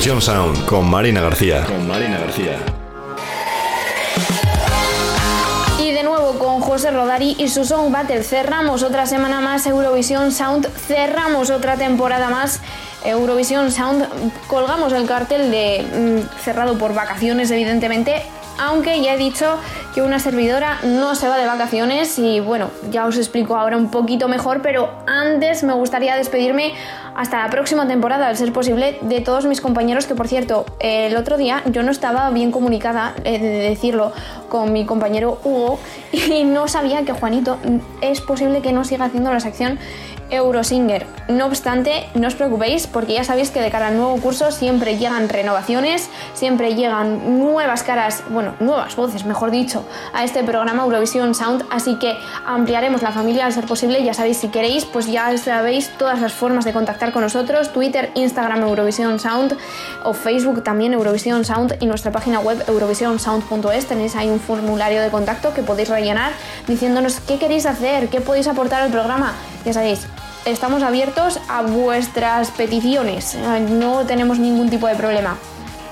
Eurovisión 0.07 0.35
Sound 0.35 0.65
con 0.65 0.89
Marina 0.89 1.19
García. 1.19 1.65
Con 1.65 1.85
Marina 1.85 2.17
García. 2.17 2.57
Y 5.79 5.91
de 5.91 6.01
nuevo 6.03 6.39
con 6.39 6.61
José 6.61 6.91
Rodari 6.91 7.35
y 7.37 7.49
su 7.49 7.65
Song 7.65 7.91
Battle 7.91 8.23
cerramos 8.23 8.83
otra 8.83 9.05
semana 9.05 9.41
más 9.41 9.67
Eurovisión 9.67 10.31
Sound, 10.31 10.69
cerramos 10.87 11.49
otra 11.49 11.75
temporada 11.75 12.29
más 12.29 12.61
Eurovisión 13.03 13.69
Sound, 13.69 14.07
colgamos 14.47 14.93
el 14.93 15.05
cartel 15.07 15.51
de 15.51 15.83
mm, 15.83 16.41
cerrado 16.41 16.77
por 16.77 16.93
vacaciones 16.93 17.51
evidentemente, 17.51 18.23
aunque 18.57 19.01
ya 19.01 19.15
he 19.15 19.17
dicho 19.17 19.57
que 19.97 20.03
una 20.03 20.19
servidora 20.19 20.77
no 20.83 21.15
se 21.15 21.27
va 21.27 21.37
de 21.37 21.47
vacaciones 21.47 22.19
y 22.19 22.39
bueno, 22.39 22.69
ya 22.91 23.07
os 23.07 23.17
explico 23.17 23.55
ahora 23.55 23.77
un 23.77 23.89
poquito 23.89 24.27
mejor, 24.27 24.61
pero 24.61 24.91
antes 25.07 25.63
me 25.63 25.73
gustaría 25.73 26.15
despedirme 26.15 26.75
hasta 27.15 27.41
la 27.41 27.49
próxima 27.49 27.87
temporada, 27.87 28.27
al 28.27 28.37
ser 28.37 28.53
posible, 28.53 28.99
de 29.01 29.21
todos 29.21 29.47
mis 29.47 29.59
compañeros, 29.59 30.05
que 30.05 30.13
por 30.13 30.27
cierto, 30.27 30.67
el 30.79 31.17
otro 31.17 31.35
día 31.35 31.63
yo 31.71 31.81
no 31.81 31.89
estaba 31.89 32.29
bien 32.29 32.51
comunicada, 32.51 33.15
he 33.23 33.39
de 33.39 33.69
decirlo, 33.69 34.11
con 34.49 34.71
mi 34.71 34.85
compañero 34.85 35.39
Hugo 35.43 35.79
y 36.11 36.43
no 36.43 36.67
sabía 36.67 37.03
que 37.03 37.13
Juanito 37.13 37.57
es 38.01 38.21
posible 38.21 38.61
que 38.61 38.73
no 38.73 38.83
siga 38.83 39.05
haciendo 39.05 39.33
la 39.33 39.39
sección 39.39 39.79
Eurosinger. 40.29 41.05
No 41.27 41.45
obstante, 41.45 42.07
no 42.15 42.27
os 42.27 42.35
preocupéis 42.35 42.87
porque 42.87 43.13
ya 43.13 43.23
sabéis 43.23 43.51
que 43.51 43.61
de 43.61 43.69
cara 43.69 43.87
al 43.87 43.97
nuevo 43.97 44.17
curso 44.17 44.51
siempre 44.51 44.97
llegan 44.97 45.29
renovaciones, 45.29 46.09
siempre 46.33 46.75
llegan 46.75 47.39
nuevas 47.39 47.83
caras, 47.83 48.23
bueno, 48.29 48.53
nuevas 48.59 48.95
voces, 48.95 49.25
mejor 49.25 49.51
dicho, 49.51 49.85
a 50.13 50.23
este 50.23 50.43
programa 50.43 50.83
Eurovisión 50.83 51.35
Sound, 51.35 51.65
así 51.69 51.95
que 51.95 52.15
ampliaremos 52.45 53.01
la 53.01 53.11
familia 53.11 53.45
al 53.45 53.53
ser 53.53 53.65
posible, 53.65 54.03
ya 54.03 54.13
sabéis 54.13 54.37
si 54.37 54.49
queréis, 54.49 54.85
pues 54.85 55.07
ya 55.07 55.37
sabéis 55.37 55.91
todas 55.97 56.21
las 56.21 56.33
formas 56.33 56.65
de 56.65 56.73
contactar 56.73 57.11
con 57.11 57.21
nosotros, 57.21 57.73
Twitter, 57.73 58.11
Instagram 58.15 58.63
Eurovisión 58.63 59.19
Sound 59.19 59.57
o 60.03 60.13
Facebook 60.13 60.63
también 60.63 60.93
Eurovisión 60.93 61.45
Sound 61.45 61.77
y 61.79 61.85
nuestra 61.85 62.11
página 62.11 62.39
web 62.39 62.63
eurovisionsound.es, 62.67 63.85
tenéis 63.85 64.15
ahí 64.15 64.29
un 64.29 64.39
formulario 64.39 65.01
de 65.01 65.09
contacto 65.09 65.53
que 65.53 65.61
podéis 65.61 65.89
rellenar 65.89 66.31
diciéndonos 66.67 67.19
qué 67.19 67.37
queréis 67.37 67.65
hacer, 67.65 68.09
qué 68.09 68.21
podéis 68.21 68.47
aportar 68.47 68.81
al 68.81 68.91
programa, 68.91 69.33
ya 69.67 69.73
sabéis, 69.73 70.07
estamos 70.45 70.81
abiertos 70.81 71.41
a 71.49 71.61
vuestras 71.61 72.51
peticiones, 72.51 73.37
no 73.69 74.05
tenemos 74.05 74.39
ningún 74.39 74.69
tipo 74.69 74.87
de 74.87 74.95
problema. 74.95 75.37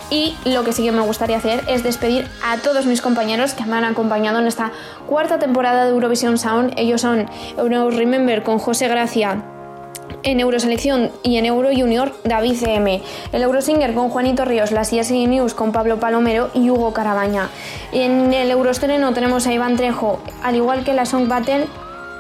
Y 0.10 0.38
lo 0.46 0.64
que 0.64 0.72
sí 0.72 0.86
que 0.86 0.94
me 0.94 1.02
gustaría 1.02 1.36
hacer 1.36 1.62
es 1.68 1.84
despedir 1.84 2.26
a 2.42 2.58
todos 2.60 2.86
mis 2.86 3.02
compañeros 3.02 3.54
que 3.54 3.66
me 3.66 3.76
han 3.76 3.84
acompañado 3.84 4.40
en 4.40 4.48
esta 4.48 4.72
cuarta 5.08 5.40
temporada 5.40 5.84
de 5.84 5.90
Eurovision 5.90 6.38
Sound. 6.38 6.72
Ellos 6.78 7.02
son 7.02 7.30
Euro 7.58 7.90
Remember 7.90 8.44
con 8.44 8.58
José 8.58 8.88
Gracia, 8.88 9.44
en 10.24 10.40
Euroselección 10.40 11.12
y 11.22 11.36
en 11.36 11.46
Euro 11.46 11.70
Junior 11.76 12.14
David 12.24 12.56
CM, 12.58 13.02
el 13.34 13.42
Eurosinger 13.44 13.94
con 13.94 14.10
Juanito 14.10 14.46
Ríos, 14.46 14.72
las 14.72 14.90
CSI 14.90 15.28
News 15.28 15.54
con 15.54 15.74
Pablo 15.74 16.00
Palomero 16.00 16.50
y 16.54 16.70
Hugo 16.70 16.94
Carabaña. 16.94 17.50
En 17.92 18.34
el 18.34 18.52
Euroestreno 18.52 19.14
tenemos 19.14 19.48
a 19.48 19.54
Iván 19.54 19.76
Trejo, 19.76 20.20
al 20.44 20.56
igual 20.56 20.86
que 20.86 20.94
la 20.94 21.06
Song 21.06 21.28
Battle 21.28 21.68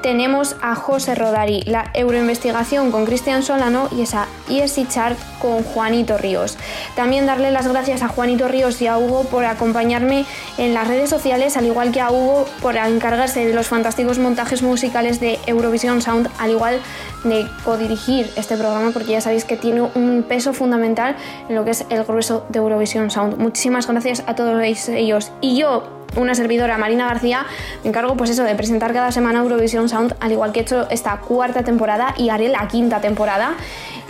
tenemos 0.05 0.55
a 0.61 0.75
José 0.75 1.15
Rodari, 1.15 1.63
la 1.65 1.89
Euroinvestigación 1.95 2.91
con 2.91 3.05
Cristian 3.05 3.41
Solano 3.41 3.89
y 3.91 4.03
esa 4.03 4.27
ESI 4.47 4.85
Chart 4.87 5.17
con 5.41 5.63
Juanito 5.63 6.19
Ríos. 6.19 6.59
También 6.95 7.25
darle 7.25 7.49
las 7.49 7.67
gracias 7.67 8.03
a 8.03 8.07
Juanito 8.07 8.47
Ríos 8.47 8.79
y 8.83 8.85
a 8.85 8.99
Hugo 8.99 9.23
por 9.23 9.45
acompañarme 9.45 10.25
en 10.59 10.75
las 10.75 10.87
redes 10.87 11.09
sociales, 11.09 11.57
al 11.57 11.65
igual 11.65 11.91
que 11.91 12.01
a 12.01 12.11
Hugo 12.11 12.45
por 12.61 12.75
encargarse 12.75 13.47
de 13.47 13.55
los 13.55 13.65
fantásticos 13.65 14.19
montajes 14.19 14.61
musicales 14.61 15.19
de 15.19 15.39
Eurovisión 15.47 16.03
Sound, 16.03 16.29
al 16.37 16.51
igual 16.51 16.81
de 17.23 17.47
codirigir 17.63 18.29
este 18.35 18.57
programa, 18.57 18.91
porque 18.91 19.13
ya 19.13 19.21
sabéis 19.21 19.43
que 19.43 19.57
tiene 19.57 19.81
un 19.81 20.23
peso 20.29 20.53
fundamental 20.53 21.15
en 21.49 21.55
lo 21.55 21.65
que 21.65 21.71
es 21.71 21.83
el 21.89 22.03
grueso 22.03 22.45
de 22.49 22.59
Eurovisión 22.59 23.09
Sound. 23.09 23.39
Muchísimas 23.39 23.87
gracias 23.87 24.23
a 24.27 24.35
todos 24.35 24.61
ellos. 24.61 25.31
Y 25.41 25.57
yo, 25.57 25.94
una 26.15 26.35
servidora, 26.35 26.77
Marina 26.77 27.07
García, 27.07 27.45
me 27.83 27.89
encargo 27.89 28.15
pues 28.15 28.29
eso 28.29 28.43
de 28.43 28.55
presentar 28.55 28.93
cada 28.93 29.11
semana 29.11 29.39
Eurovisión 29.39 29.89
Sound, 29.89 30.15
al 30.19 30.31
igual 30.31 30.51
que 30.51 30.59
he 30.59 30.63
hecho 30.63 30.87
esta 30.89 31.17
cuarta 31.17 31.63
temporada 31.63 32.13
y 32.17 32.29
haré 32.29 32.49
la 32.49 32.67
quinta 32.67 33.01
temporada 33.01 33.55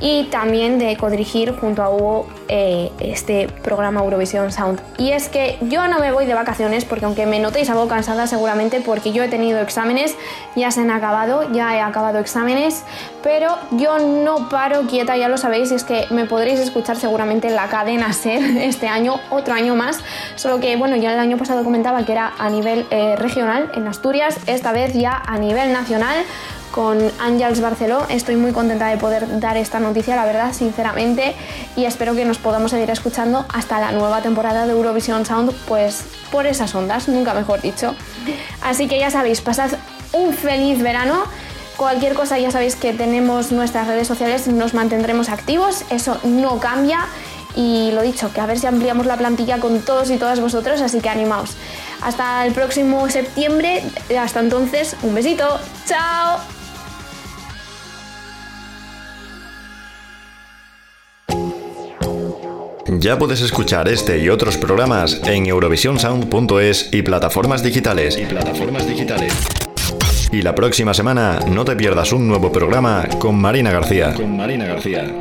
y 0.02 0.26
también 0.26 0.78
de 0.78 0.98
codirigir 0.98 1.56
junto 1.56 1.82
a 1.82 1.90
Hugo 1.90 2.28
eh, 2.48 2.92
este 3.00 3.48
programa 3.64 4.02
Eurovisión 4.02 4.52
Sound. 4.52 4.82
Y 4.98 5.12
es 5.12 5.30
que 5.30 5.58
yo 5.62 5.88
no 5.88 6.00
me 6.00 6.12
voy 6.12 6.26
de 6.26 6.34
vacaciones 6.34 6.86
porque 6.86 7.06
aunque 7.06 7.26
me 7.26 7.40
notéis 7.40 7.70
algo 7.70 7.88
cansada 7.88 8.28
seguramente 8.28 8.82
porque 8.82 9.14
yo 9.14 9.24
he 9.24 9.30
tenido 9.30 9.60
exámenes, 9.60 10.16
ya 10.56 10.72
se 10.72 10.82
han 10.82 10.92
acabado, 10.92 11.52
ya 11.54 11.76
he 11.76 11.82
acabado 11.82 12.20
exámenes, 12.20 12.84
pero 13.24 13.58
yo 13.72 13.98
no 14.00 14.50
paro 14.50 14.82
quieta, 14.84 15.16
ya 15.18 15.30
lo 15.30 15.38
sabéis, 15.38 15.72
es 15.72 15.84
que 15.84 16.06
me 16.12 16.26
podréis 16.26 16.60
escuchar 16.60 16.98
seguramente 16.98 17.48
en 17.48 17.56
la 17.56 17.68
cadena 17.68 18.12
SER 18.14 18.58
este 18.58 18.88
año, 18.88 19.20
otro 19.30 19.54
año 19.54 19.76
más, 19.76 20.00
solo 20.36 20.60
que 20.60 20.76
bueno, 20.76 20.96
ya 20.98 21.14
el 21.14 21.20
año 21.20 21.38
pasado 21.38 21.64
que 22.04 22.12
era 22.12 22.34
a 22.38 22.50
nivel 22.50 22.86
eh, 22.90 23.16
regional 23.16 23.72
en 23.76 23.88
Asturias, 23.88 24.38
esta 24.48 24.72
vez 24.72 24.94
ya 24.94 25.22
a 25.26 25.38
nivel 25.38 25.72
nacional 25.72 26.26
con 26.76 27.00
Ángels 27.20 27.62
Barceló. 27.62 28.06
Estoy 28.10 28.36
muy 28.36 28.52
contenta 28.52 28.88
de 28.88 28.98
poder 28.98 29.40
dar 29.40 29.56
esta 29.56 29.80
noticia, 29.80 30.18
la 30.18 30.26
verdad, 30.26 30.52
sinceramente, 30.52 31.34
y 31.78 31.86
espero 31.86 32.16
que 32.16 32.26
nos 32.26 32.38
podamos 32.38 32.72
seguir 32.72 32.90
escuchando 32.90 33.46
hasta 33.54 33.80
la 33.80 33.94
nueva 33.94 34.22
temporada 34.22 34.66
de 34.66 34.74
Eurovision 34.74 35.26
Sound, 35.26 35.54
pues 35.70 36.04
por 36.32 36.46
esas 36.46 36.76
ondas, 36.76 37.08
nunca 37.08 37.34
mejor 37.34 37.62
dicho. 37.62 37.96
Así 38.62 38.90
que 38.90 39.00
ya 39.00 39.10
sabéis, 39.10 39.40
pasad 39.40 39.72
un 40.12 40.34
feliz 40.34 40.82
verano. 40.82 41.24
Cualquier 41.78 42.14
cosa 42.14 42.40
ya 42.40 42.52
sabéis 42.52 42.76
que 42.76 42.92
tenemos 42.92 43.54
nuestras 43.54 43.88
redes 43.88 44.08
sociales, 44.08 44.48
nos 44.48 44.74
mantendremos 44.74 45.30
activos, 45.30 45.86
eso 45.90 46.18
no 46.24 46.60
cambia. 46.60 47.06
Y 47.56 47.92
lo 47.94 48.02
dicho, 48.02 48.34
que 48.34 48.42
a 48.42 48.46
ver 48.46 48.60
si 48.60 48.68
ampliamos 48.68 49.06
la 49.06 49.16
plantilla 49.16 49.60
con 49.60 49.80
todos 49.80 50.12
y 50.12 50.18
todas 50.18 50.42
vosotros, 50.42 50.82
así 50.82 51.00
que 51.00 51.08
animaos. 51.08 51.56
Hasta 52.02 52.46
el 52.46 52.54
próximo 52.54 53.10
septiembre, 53.10 53.84
hasta 54.20 54.40
entonces, 54.40 54.96
un 55.02 55.16
besito, 55.16 55.60
chao. 55.86 56.40
Ya 62.88 63.18
puedes 63.18 63.42
escuchar 63.42 63.88
este 63.88 64.20
y 64.20 64.30
otros 64.30 64.58
programas 64.58 65.22
en 65.26 65.48
eurovisionsound.es 65.48 66.90
y 66.94 67.02
plataformas 67.02 67.64
digitales. 67.64 68.18
Y 68.18 68.26
plataformas 68.26 68.88
digitales. 68.88 69.34
Y 70.32 70.42
la 70.42 70.56
próxima 70.56 70.94
semana 70.94 71.40
no 71.48 71.66
te 71.66 71.76
pierdas 71.76 72.12
un 72.14 72.28
nuevo 72.28 72.52
programa 72.52 73.08
con 73.20 73.36
Marina 73.36 73.72
García. 73.72 74.14
Con 74.14 74.36
Marina 74.38 74.66
García. 74.66 75.14